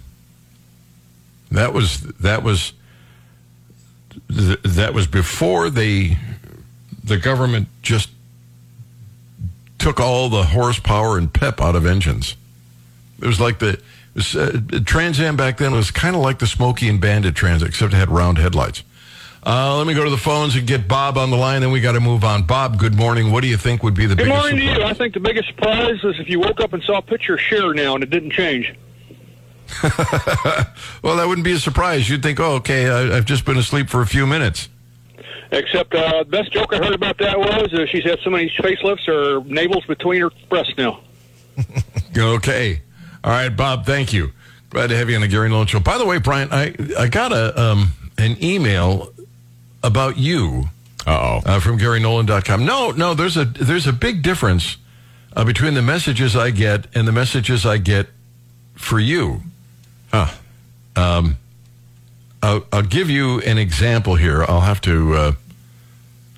That 1.50 1.72
was 1.72 2.00
that 2.00 2.42
was 2.42 2.72
that 4.28 4.92
was 4.94 5.06
before 5.06 5.70
they 5.70 6.18
the 7.04 7.18
government 7.18 7.68
just 7.82 8.10
took 9.78 10.00
all 10.00 10.28
the 10.28 10.44
horsepower 10.44 11.18
and 11.18 11.32
pep 11.32 11.60
out 11.60 11.76
of 11.76 11.86
engines. 11.86 12.36
It 13.20 13.26
was 13.26 13.38
like 13.38 13.58
the 13.58 13.80
uh, 14.16 14.60
Trans 14.85 15.21
Am 15.21 15.37
back 15.37 15.58
then 15.58 15.73
was 15.73 15.90
kind 15.90 16.15
of 16.15 16.23
like 16.23 16.38
the 16.38 16.46
Smokey 16.46 16.88
and 16.88 17.00
Bandit 17.00 17.35
Trans, 17.35 17.63
except 17.63 17.92
it 17.92 17.96
had 17.96 18.10
round 18.10 18.38
headlights. 18.38 18.83
Uh, 19.44 19.77
let 19.77 19.87
me 19.88 19.94
go 19.94 20.04
to 20.04 20.10
the 20.10 20.17
phones 20.17 20.54
and 20.54 20.67
get 20.69 20.87
Bob 20.87 21.19
on 21.19 21.31
the 21.31 21.37
line. 21.37 21.63
Then 21.63 21.73
we 21.73 21.81
got 21.81 21.92
to 21.92 22.00
move 22.00 22.23
on. 22.23 22.44
Bob, 22.44 22.79
good 22.79 22.94
morning. 22.94 23.33
What 23.33 23.42
do 23.42 23.48
you 23.48 23.56
think 23.56 23.83
would 23.83 23.94
be 23.94 24.06
the 24.06 24.15
Good 24.15 24.27
biggest? 24.27 24.40
morning 24.40 24.58
to 24.58 24.65
you. 24.65 24.75
surprise? 24.75 24.90
I 24.90 24.94
think 24.94 25.15
the 25.15 25.21
biggest 25.21 25.48
surprise 25.48 26.04
is 26.04 26.21
if 26.21 26.29
you 26.29 26.38
woke 26.38 26.60
up 26.60 26.73
and 26.73 26.83
saw 26.85 26.98
a 26.98 27.02
picture 27.02 27.35
of 27.35 27.40
Cher 27.40 27.75
now 27.75 27.94
and 27.94 28.04
it 28.04 28.10
didn't 28.10 28.31
change. 28.31 28.73
well, 31.02 31.17
that 31.17 31.25
wouldn't 31.27 31.44
be 31.44 31.52
a 31.52 31.58
surprise. 31.58 32.08
You'd 32.08 32.23
think, 32.23 32.38
oh, 32.38 32.52
okay, 32.56 32.88
I, 32.88 33.17
I've 33.17 33.25
just 33.25 33.44
been 33.44 33.56
asleep 33.56 33.88
for 33.88 34.00
a 34.02 34.06
few 34.06 34.27
minutes. 34.27 34.69
Except 35.50 35.92
uh, 35.94 36.23
the 36.23 36.31
best 36.31 36.52
joke 36.52 36.73
I 36.73 36.79
heard 36.79 36.94
about 36.94 37.19
that 37.19 37.38
was 37.38 37.73
uh, 37.75 37.85
she's 37.87 38.04
had 38.04 38.19
so 38.21 38.31
many 38.31 38.48
facelifts, 38.50 39.06
her 39.06 39.40
navel's 39.44 39.85
between 39.87 40.21
her 40.23 40.31
breasts 40.48 40.75
now. 40.77 41.00
Okay. 42.17 42.83
All 43.25 43.31
right, 43.33 43.48
Bob, 43.50 43.87
thank 43.87 44.12
you. 44.12 44.33
Glad 44.70 44.88
to 44.88 44.96
have 44.96 45.08
you 45.08 45.16
on 45.16 45.23
the 45.23 45.29
Gary 45.29 45.48
Nolan 45.48 45.66
Show. 45.66 45.81
By 45.81 45.98
the 45.98 46.06
way, 46.06 46.18
Brian, 46.18 46.48
I, 46.50 46.75
I 46.98 47.08
got 47.08 47.33
a 47.33 47.60
um, 47.60 47.92
an 48.18 48.42
email 48.42 49.12
about 49.83 50.16
you 50.16 50.64
Uh-oh. 51.06 51.42
uh, 51.44 51.60
from 51.60 51.79
GaryNolan.com. 51.79 52.64
No, 52.64 52.90
no, 52.90 53.14
there's 53.14 53.37
a 53.37 53.44
there's 53.44 53.87
a 53.87 53.92
big 53.92 54.23
difference 54.23 54.77
uh, 55.37 55.44
between 55.44 55.75
the 55.75 55.83
messages 55.83 56.35
I 56.37 56.50
get 56.50 56.87
and 56.94 57.06
the 57.06 57.12
messages 57.12 57.66
I 57.66 57.79
get 57.79 58.08
for 58.75 58.98
you. 58.98 59.42
Huh. 60.12 60.29
Um, 60.96 61.37
I'll, 62.42 62.64
I'll 62.73 62.83
give 62.83 63.08
you 63.08 63.40
an 63.42 63.56
example 63.58 64.16
here. 64.16 64.44
I'll 64.44 64.60
have 64.62 64.81
to, 64.83 65.14
uh, 65.14 65.33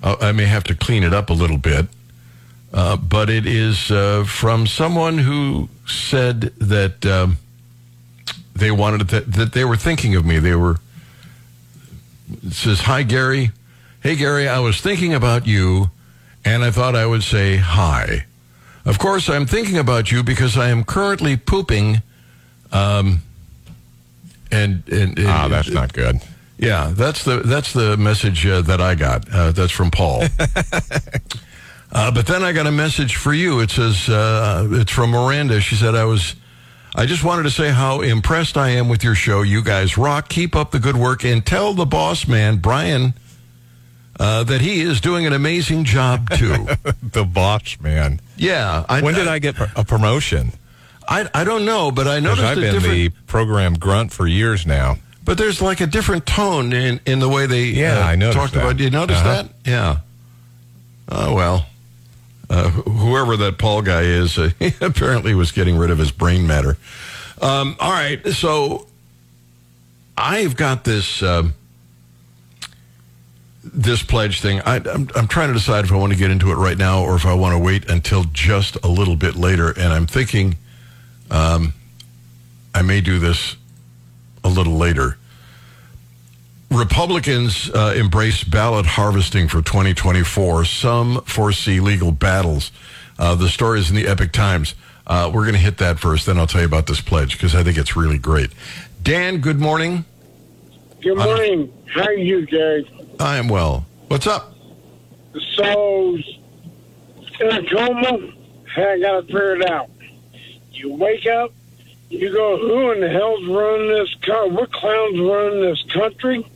I'll, 0.03 0.16
I 0.20 0.32
may 0.32 0.45
have 0.45 0.64
to 0.64 0.74
clean 0.74 1.03
it 1.03 1.14
up 1.14 1.30
a 1.30 1.32
little 1.32 1.57
bit. 1.57 1.87
Uh, 2.77 2.97
but 2.97 3.31
it 3.31 3.47
is 3.47 3.89
uh, 3.93 4.25
from 4.27 4.66
someone 4.66 5.16
who 5.16 5.68
said 5.87 6.41
that 6.59 7.07
um, 7.07 7.37
they 8.53 8.72
wanted 8.72 9.09
to, 9.09 9.20
that 9.20 9.53
they 9.53 9.64
were 9.64 9.77
thinking 9.77 10.16
of 10.16 10.25
me. 10.27 10.41
They 10.41 10.57
were 10.57 10.79
it 12.45 12.53
says, 12.53 12.81
"Hi 12.81 13.05
Gary, 13.05 13.53
hey 14.03 14.16
Gary, 14.16 14.49
I 14.49 14.59
was 14.59 14.81
thinking 14.81 15.14
about 15.14 15.47
you, 15.47 15.91
and 16.45 16.64
I 16.64 16.72
thought 16.72 16.97
I 16.97 17.07
would 17.07 17.22
say 17.22 17.57
hi. 17.59 18.25
Of 18.85 18.99
course, 18.99 19.29
I'm 19.31 19.47
thinking 19.47 19.79
about 19.79 20.11
you 20.11 20.25
because 20.25 20.57
I 20.59 20.68
am 20.70 20.83
currently 20.85 21.37
pooping, 21.37 22.03
um, 22.72 23.20
and, 24.51 24.83
and, 24.91 25.16
and 25.16 25.29
Ah, 25.29 25.47
that's 25.49 25.70
not 25.70 25.93
good. 25.93 26.20
yeah, 26.59 26.91
that's 26.93 27.25
the 27.25 27.37
that's 27.45 27.72
the 27.72 27.97
message 27.97 28.45
uh, 28.47 28.62
that 28.62 28.81
I 28.81 28.97
got. 28.97 29.33
Uh, 29.33 29.53
that's 29.53 29.70
from 29.72 29.93
Paul. 29.93 30.25
uh, 31.95 32.11
but 32.11 32.26
then 32.26 32.42
I 32.42 32.53
got 32.53 32.66
a 32.66 32.72
message 32.72 33.16
for 33.16 33.32
you. 33.32 33.61
It 33.61 33.70
says 33.70 34.09
uh, 34.09 34.66
it's 34.72 34.90
from 34.92 35.11
Miranda. 35.11 35.61
She 35.61 35.76
said 35.76 35.95
I 35.95 36.05
was. 36.05 36.34
I 36.97 37.07
just 37.07 37.24
wanted 37.24 37.42
to 37.45 37.51
say 37.51 37.70
how 37.72 38.03
impressed 38.03 38.57
I 38.57 38.70
am 38.70 38.88
with 38.88 39.03
your 39.03 39.14
show. 39.16 39.42
You 39.42 39.62
guys 39.62 39.97
rock. 39.99 40.28
Keep 40.28 40.55
up 40.55 40.70
the 40.70 40.78
good 40.78 40.97
work, 40.97 41.24
and 41.24 41.45
tell 41.45 41.74
the 41.74 41.86
boss 41.86 42.28
man 42.28 42.59
Brian 42.59 43.14
uh, 44.20 44.45
that 44.45 44.61
he 44.61 44.80
is 44.80 45.01
doing 45.01 45.26
an 45.26 45.32
amazing 45.32 45.84
job 45.84 46.30
too. 46.30 46.66
the 47.03 47.24
boss 47.24 47.78
man. 47.80 48.20
yeah. 48.36 48.84
I, 48.88 49.01
when 49.03 49.14
did 49.14 49.26
I 49.26 49.38
get 49.40 49.57
a 49.76 49.84
promotion? 49.84 50.53
I 51.09 51.28
I 51.34 51.45
don't 51.45 51.64
know, 51.64 51.90
but 51.90 52.07
I 52.07 52.20
noticed 52.20 52.45
I've 52.45 52.57
been 52.57 52.80
the 52.82 53.09
program 53.26 53.74
grunt 53.74 54.12
for 54.12 54.26
years 54.26 54.64
now. 54.66 54.97
But 55.24 55.36
there's 55.38 55.61
like 55.62 55.80
a 55.80 55.86
different 55.86 56.26
tone 56.26 56.72
in, 56.72 57.01
in 57.07 57.18
the 57.18 57.28
way 57.28 57.47
they 57.47 57.64
Yeah, 57.64 57.99
uh, 57.99 58.03
I 58.03 58.14
noticed 58.14 58.38
talked 58.38 58.53
that. 58.55 58.62
about. 58.62 58.78
You 58.78 58.90
notice 58.90 59.16
Uh-huh. 59.18 59.42
that? 59.42 59.49
Yeah. 59.64 59.97
Oh 61.09 61.34
well. 61.34 61.66
Uh, 62.55 62.70
whoever 62.70 63.36
that 63.36 63.59
Paul 63.59 63.82
guy 63.82 64.02
is, 64.02 64.38
uh, 64.38 64.50
apparently 64.80 65.34
was 65.34 65.50
getting 65.50 65.76
rid 65.76 65.90
of 65.90 65.98
his 65.98 66.12
brain 66.12 66.46
matter. 66.46 66.76
Um, 67.42 67.74
all 67.80 67.90
right, 67.90 68.24
so 68.28 68.86
I've 70.16 70.55
got 70.55 70.84
this 70.84 71.20
um, 71.20 71.55
this 73.64 74.05
pledge 74.05 74.40
thing. 74.40 74.61
I, 74.61 74.76
I'm, 74.76 75.09
I'm 75.16 75.26
trying 75.26 75.48
to 75.48 75.55
decide 75.55 75.84
if 75.84 75.90
I 75.90 75.96
want 75.96 76.12
to 76.12 76.18
get 76.18 76.30
into 76.30 76.52
it 76.52 76.55
right 76.55 76.78
now 76.78 77.02
or 77.02 77.16
if 77.16 77.26
I 77.26 77.34
want 77.34 77.55
to 77.55 77.59
wait 77.59 77.90
until 77.90 78.22
just 78.32 78.76
a 78.84 78.88
little 78.88 79.16
bit 79.16 79.34
later. 79.34 79.70
And 79.70 79.92
I'm 79.92 80.07
thinking 80.07 80.55
um, 81.32 81.72
I 82.72 82.82
may 82.82 83.00
do 83.00 83.18
this 83.18 83.57
a 84.44 84.48
little 84.48 84.74
later. 84.74 85.18
Republicans 86.71 87.71
uh, 87.71 87.95
embrace 87.97 88.43
ballot 88.45 88.87
harvesting 88.87 89.49
for 89.49 89.62
2024. 89.62 90.65
Some 90.65 91.23
foresee 91.23 91.81
legal 91.81 92.12
battles. 92.12 92.73
Uh, 93.19 93.35
the 93.35 93.49
story 93.49 93.79
is 93.81 93.91
in 93.91 93.97
the 93.97 94.07
Epoch 94.07 94.33
Times. 94.33 94.75
Uh, 95.07 95.31
we're 95.33 95.43
going 95.43 95.55
to 95.55 95.61
hit 95.61 95.79
that 95.79 96.01
first, 96.01 96.27
then 96.27 96.39
I'll 96.39 96.47
tell 96.47 96.62
you 96.62 96.67
about 96.67 96.87
this 96.87 97.01
pledge 97.01 97.33
because 97.33 97.55
I 97.55 97.62
think 97.62 97.77
it's 97.77 97.95
really 97.95 98.19
great. 98.19 98.51
Dan, 99.03 99.39
good 99.39 99.61
morning. 99.61 100.05
Good 101.03 101.19
morning. 101.19 101.73
How 101.87 102.05
are 102.05 102.15
you, 102.15 102.47
Gary? 102.47 102.91
I 103.21 103.37
am 103.37 103.49
well. 103.49 103.85
What's 104.09 104.27
up? 104.27 104.55
So, 105.57 106.17
in 107.41 107.49
a 107.49 107.69
coma, 107.69 108.33
I 108.77 108.99
got 108.99 109.21
to 109.21 109.23
figure 109.27 109.57
it 109.57 109.71
out. 109.71 109.91
You 110.73 110.95
wake 110.95 111.27
up, 111.27 111.53
you 112.09 112.33
go, 112.33 112.57
who 112.57 112.93
in 112.93 113.01
the 113.01 113.09
hell's 113.11 113.45
running 113.47 113.89
this 113.89 114.15
country? 114.23 114.57
What 114.57 114.73
clown's 114.73 115.21
running 115.21 115.61
this 115.61 115.83
country? 115.93 116.47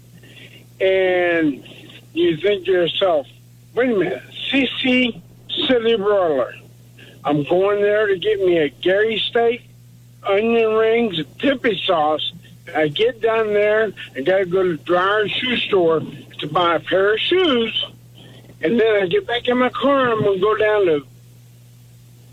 And 0.81 1.65
you 2.13 2.37
think 2.37 2.67
to 2.67 2.73
yourself, 2.73 3.27
wait 3.75 3.91
a 3.91 3.95
minute, 3.95 4.23
CC 4.51 5.21
City 5.67 5.97
Broiler. 5.97 6.55
I'm 7.25 7.45
going 7.45 7.83
there 7.83 8.07
to 8.07 8.17
get 8.19 8.41
me 8.41 8.59
a 8.59 8.69
Gary 8.69 9.19
steak, 9.19 9.69
onion 10.23 10.73
rings, 10.75 11.25
dippy 11.39 11.81
sauce. 11.85 12.33
I 12.75 12.89
get 12.89 13.21
down 13.21 13.49
there, 13.55 13.93
I 14.15 14.21
got 14.21 14.39
to 14.39 14.47
go 14.47 14.63
to 14.63 14.77
the 14.77 14.85
dryer 14.85 15.29
shoe 15.29 15.57
store 15.57 16.03
to 16.39 16.47
buy 16.49 16.77
a 16.77 16.81
pair 16.81 17.15
of 17.15 17.21
shoes. 17.21 17.87
And 18.61 18.79
then 18.79 19.03
I 19.03 19.07
get 19.07 19.27
back 19.27 19.49
in 19.49 19.59
my 19.59 19.71
car, 19.71 20.11
I'm 20.13 20.23
to 20.23 20.39
go 20.39 20.57
down 20.57 20.87
to 20.87 21.07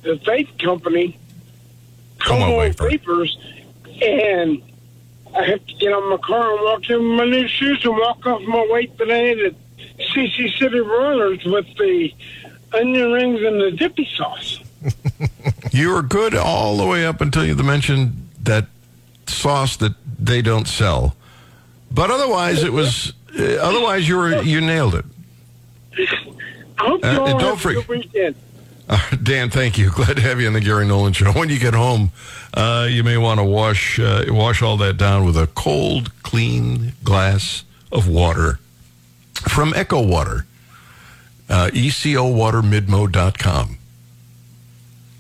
the 0.01 0.15
vape 0.17 0.57
company, 0.63 1.17
Como 2.19 2.69
Vapors, 2.71 3.37
and 4.01 4.61
I 5.35 5.43
have 5.45 5.65
to 5.65 5.73
get 5.75 5.91
on 5.93 6.09
my 6.09 6.17
car 6.17 6.53
and 6.53 6.61
walk 6.63 6.89
in 6.89 7.03
my 7.17 7.25
new 7.25 7.47
shoes 7.47 7.83
and 7.83 7.95
walk 7.97 8.25
off 8.25 8.41
my 8.43 8.65
way 8.71 8.85
today 8.85 9.35
to 9.35 9.55
CC 10.13 10.57
City 10.57 10.79
Rollers 10.79 11.43
with 11.45 11.65
the 11.77 12.13
onion 12.73 13.11
rings 13.11 13.41
and 13.41 13.59
the 13.61 13.71
dippy 13.71 14.07
sauce. 14.15 14.59
You 15.71 15.89
were 15.89 16.03
good 16.03 16.35
all 16.35 16.77
the 16.77 16.85
way 16.85 17.05
up 17.05 17.19
until 17.19 17.43
you 17.43 17.53
mentioned 17.55 18.29
that 18.43 18.67
sauce 19.27 19.75
that 19.77 19.93
they 20.17 20.41
don't 20.41 20.67
sell. 20.69 21.17
But 21.91 22.11
otherwise, 22.11 22.63
it 22.63 22.71
was. 22.71 23.11
Uh, 23.37 23.55
otherwise, 23.55 24.07
you 24.07 24.15
were 24.15 24.41
you 24.41 24.61
nailed 24.61 24.95
it. 24.95 25.05
I 25.97 26.05
hope 26.79 27.03
Uh, 27.03 27.11
you 27.11 27.19
all 27.19 27.39
don't 27.39 27.57
have 27.59 27.65
a 27.65 27.73
good 27.73 27.87
weekend. 27.89 28.35
Uh, 28.87 28.99
Dan, 29.21 29.49
thank 29.49 29.77
you. 29.77 29.89
Glad 29.91 30.15
to 30.17 30.21
have 30.21 30.39
you 30.39 30.47
on 30.47 30.53
the 30.53 30.61
Gary 30.61 30.85
Nolan 30.85 31.13
Show. 31.13 31.31
When 31.31 31.49
you 31.49 31.57
get 31.59 31.73
home, 31.73 32.11
uh, 32.53 32.87
you 32.89 33.03
may 33.03 33.17
want 33.17 33.39
to 33.39 33.43
wash 33.43 33.99
uh, 33.99 34.25
wash 34.27 34.61
all 34.61 34.77
that 34.77 34.97
down 34.97 35.25
with 35.25 35.35
a 35.37 35.47
cold, 35.47 36.11
clean 36.23 36.93
glass 37.03 37.63
of 37.91 38.07
water 38.07 38.59
from 39.33 39.73
EcoWater. 39.73 40.45
Uh, 41.47 41.69
ECOWaterMidmo.com. 41.73 43.77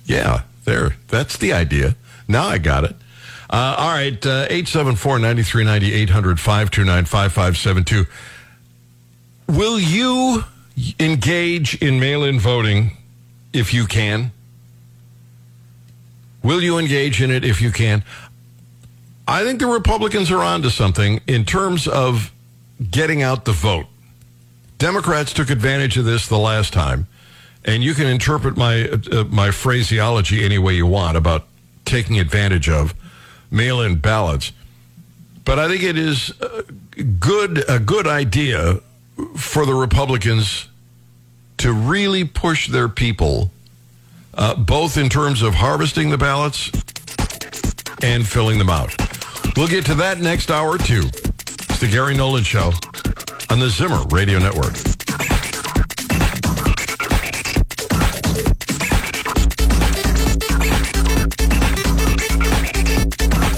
Yeah, 0.05 0.41
there. 0.63 0.95
That's 1.07 1.37
the 1.37 1.53
idea. 1.53 1.95
Now 2.27 2.47
I 2.47 2.57
got 2.57 2.83
it. 2.83 2.95
Uh, 3.47 3.75
all 3.77 3.91
right, 3.91 4.25
uh, 4.25 4.47
874 4.49 5.19
9390 5.19 5.93
800 5.93 6.39
529 6.39 7.05
5572. 7.05 8.07
Will 9.47 9.79
you 9.79 10.45
engage 10.99 11.75
in 11.75 11.99
mail 11.99 12.23
in 12.23 12.39
voting 12.39 12.97
if 13.55 13.73
you 13.73 13.85
can? 13.85 14.31
Will 16.43 16.61
you 16.61 16.77
engage 16.77 17.21
in 17.21 17.31
it 17.31 17.43
if 17.43 17.61
you 17.61 17.71
can? 17.71 18.03
I 19.27 19.43
think 19.43 19.59
the 19.59 19.67
Republicans 19.67 20.29
are 20.29 20.41
onto 20.41 20.69
something 20.69 21.21
in 21.25 21.45
terms 21.45 21.87
of 21.87 22.31
getting 22.91 23.23
out 23.23 23.45
the 23.45 23.51
vote. 23.51 23.87
Democrats 24.77 25.33
took 25.33 25.49
advantage 25.49 25.97
of 25.97 26.05
this 26.05 26.27
the 26.27 26.37
last 26.37 26.73
time, 26.73 27.07
and 27.63 27.83
you 27.83 27.93
can 27.93 28.05
interpret 28.05 28.57
my 28.57 28.87
uh, 28.89 29.23
my 29.23 29.49
phraseology 29.49 30.43
any 30.43 30.59
way 30.59 30.75
you 30.75 30.85
want 30.85 31.17
about 31.17 31.47
taking 31.85 32.19
advantage 32.19 32.69
of 32.69 32.93
mail-in 33.49 33.95
ballots. 33.95 34.51
But 35.45 35.59
I 35.59 35.67
think 35.67 35.81
it 35.81 35.97
is 35.97 36.33
a 36.41 37.01
good 37.01 37.63
a 37.69 37.79
good 37.79 38.05
idea 38.05 38.81
for 39.37 39.65
the 39.65 39.73
Republicans 39.73 40.67
to 41.57 41.71
really 41.71 42.23
push 42.23 42.67
their 42.67 42.87
people, 42.87 43.51
uh, 44.33 44.55
both 44.55 44.97
in 44.97 45.09
terms 45.09 45.41
of 45.41 45.53
harvesting 45.53 46.09
the 46.09 46.17
ballots 46.17 46.71
and 48.01 48.27
filling 48.27 48.57
them 48.57 48.69
out. 48.69 48.93
We'll 49.55 49.67
get 49.67 49.85
to 49.85 49.95
that 49.95 50.19
next 50.19 50.51
hour 50.51 50.77
too. 50.77 51.03
It's 51.07 51.79
the 51.79 51.87
Gary 51.87 52.15
Nolan 52.15 52.43
Show 52.43 52.71
on 53.49 53.59
the 53.59 53.69
Zimmer 53.69 54.03
Radio 54.09 54.39
Network. 54.39 54.73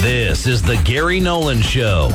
This 0.02 0.48
is 0.48 0.62
the 0.62 0.82
Gary 0.86 1.20
Nolan 1.20 1.62
Show 1.62 2.12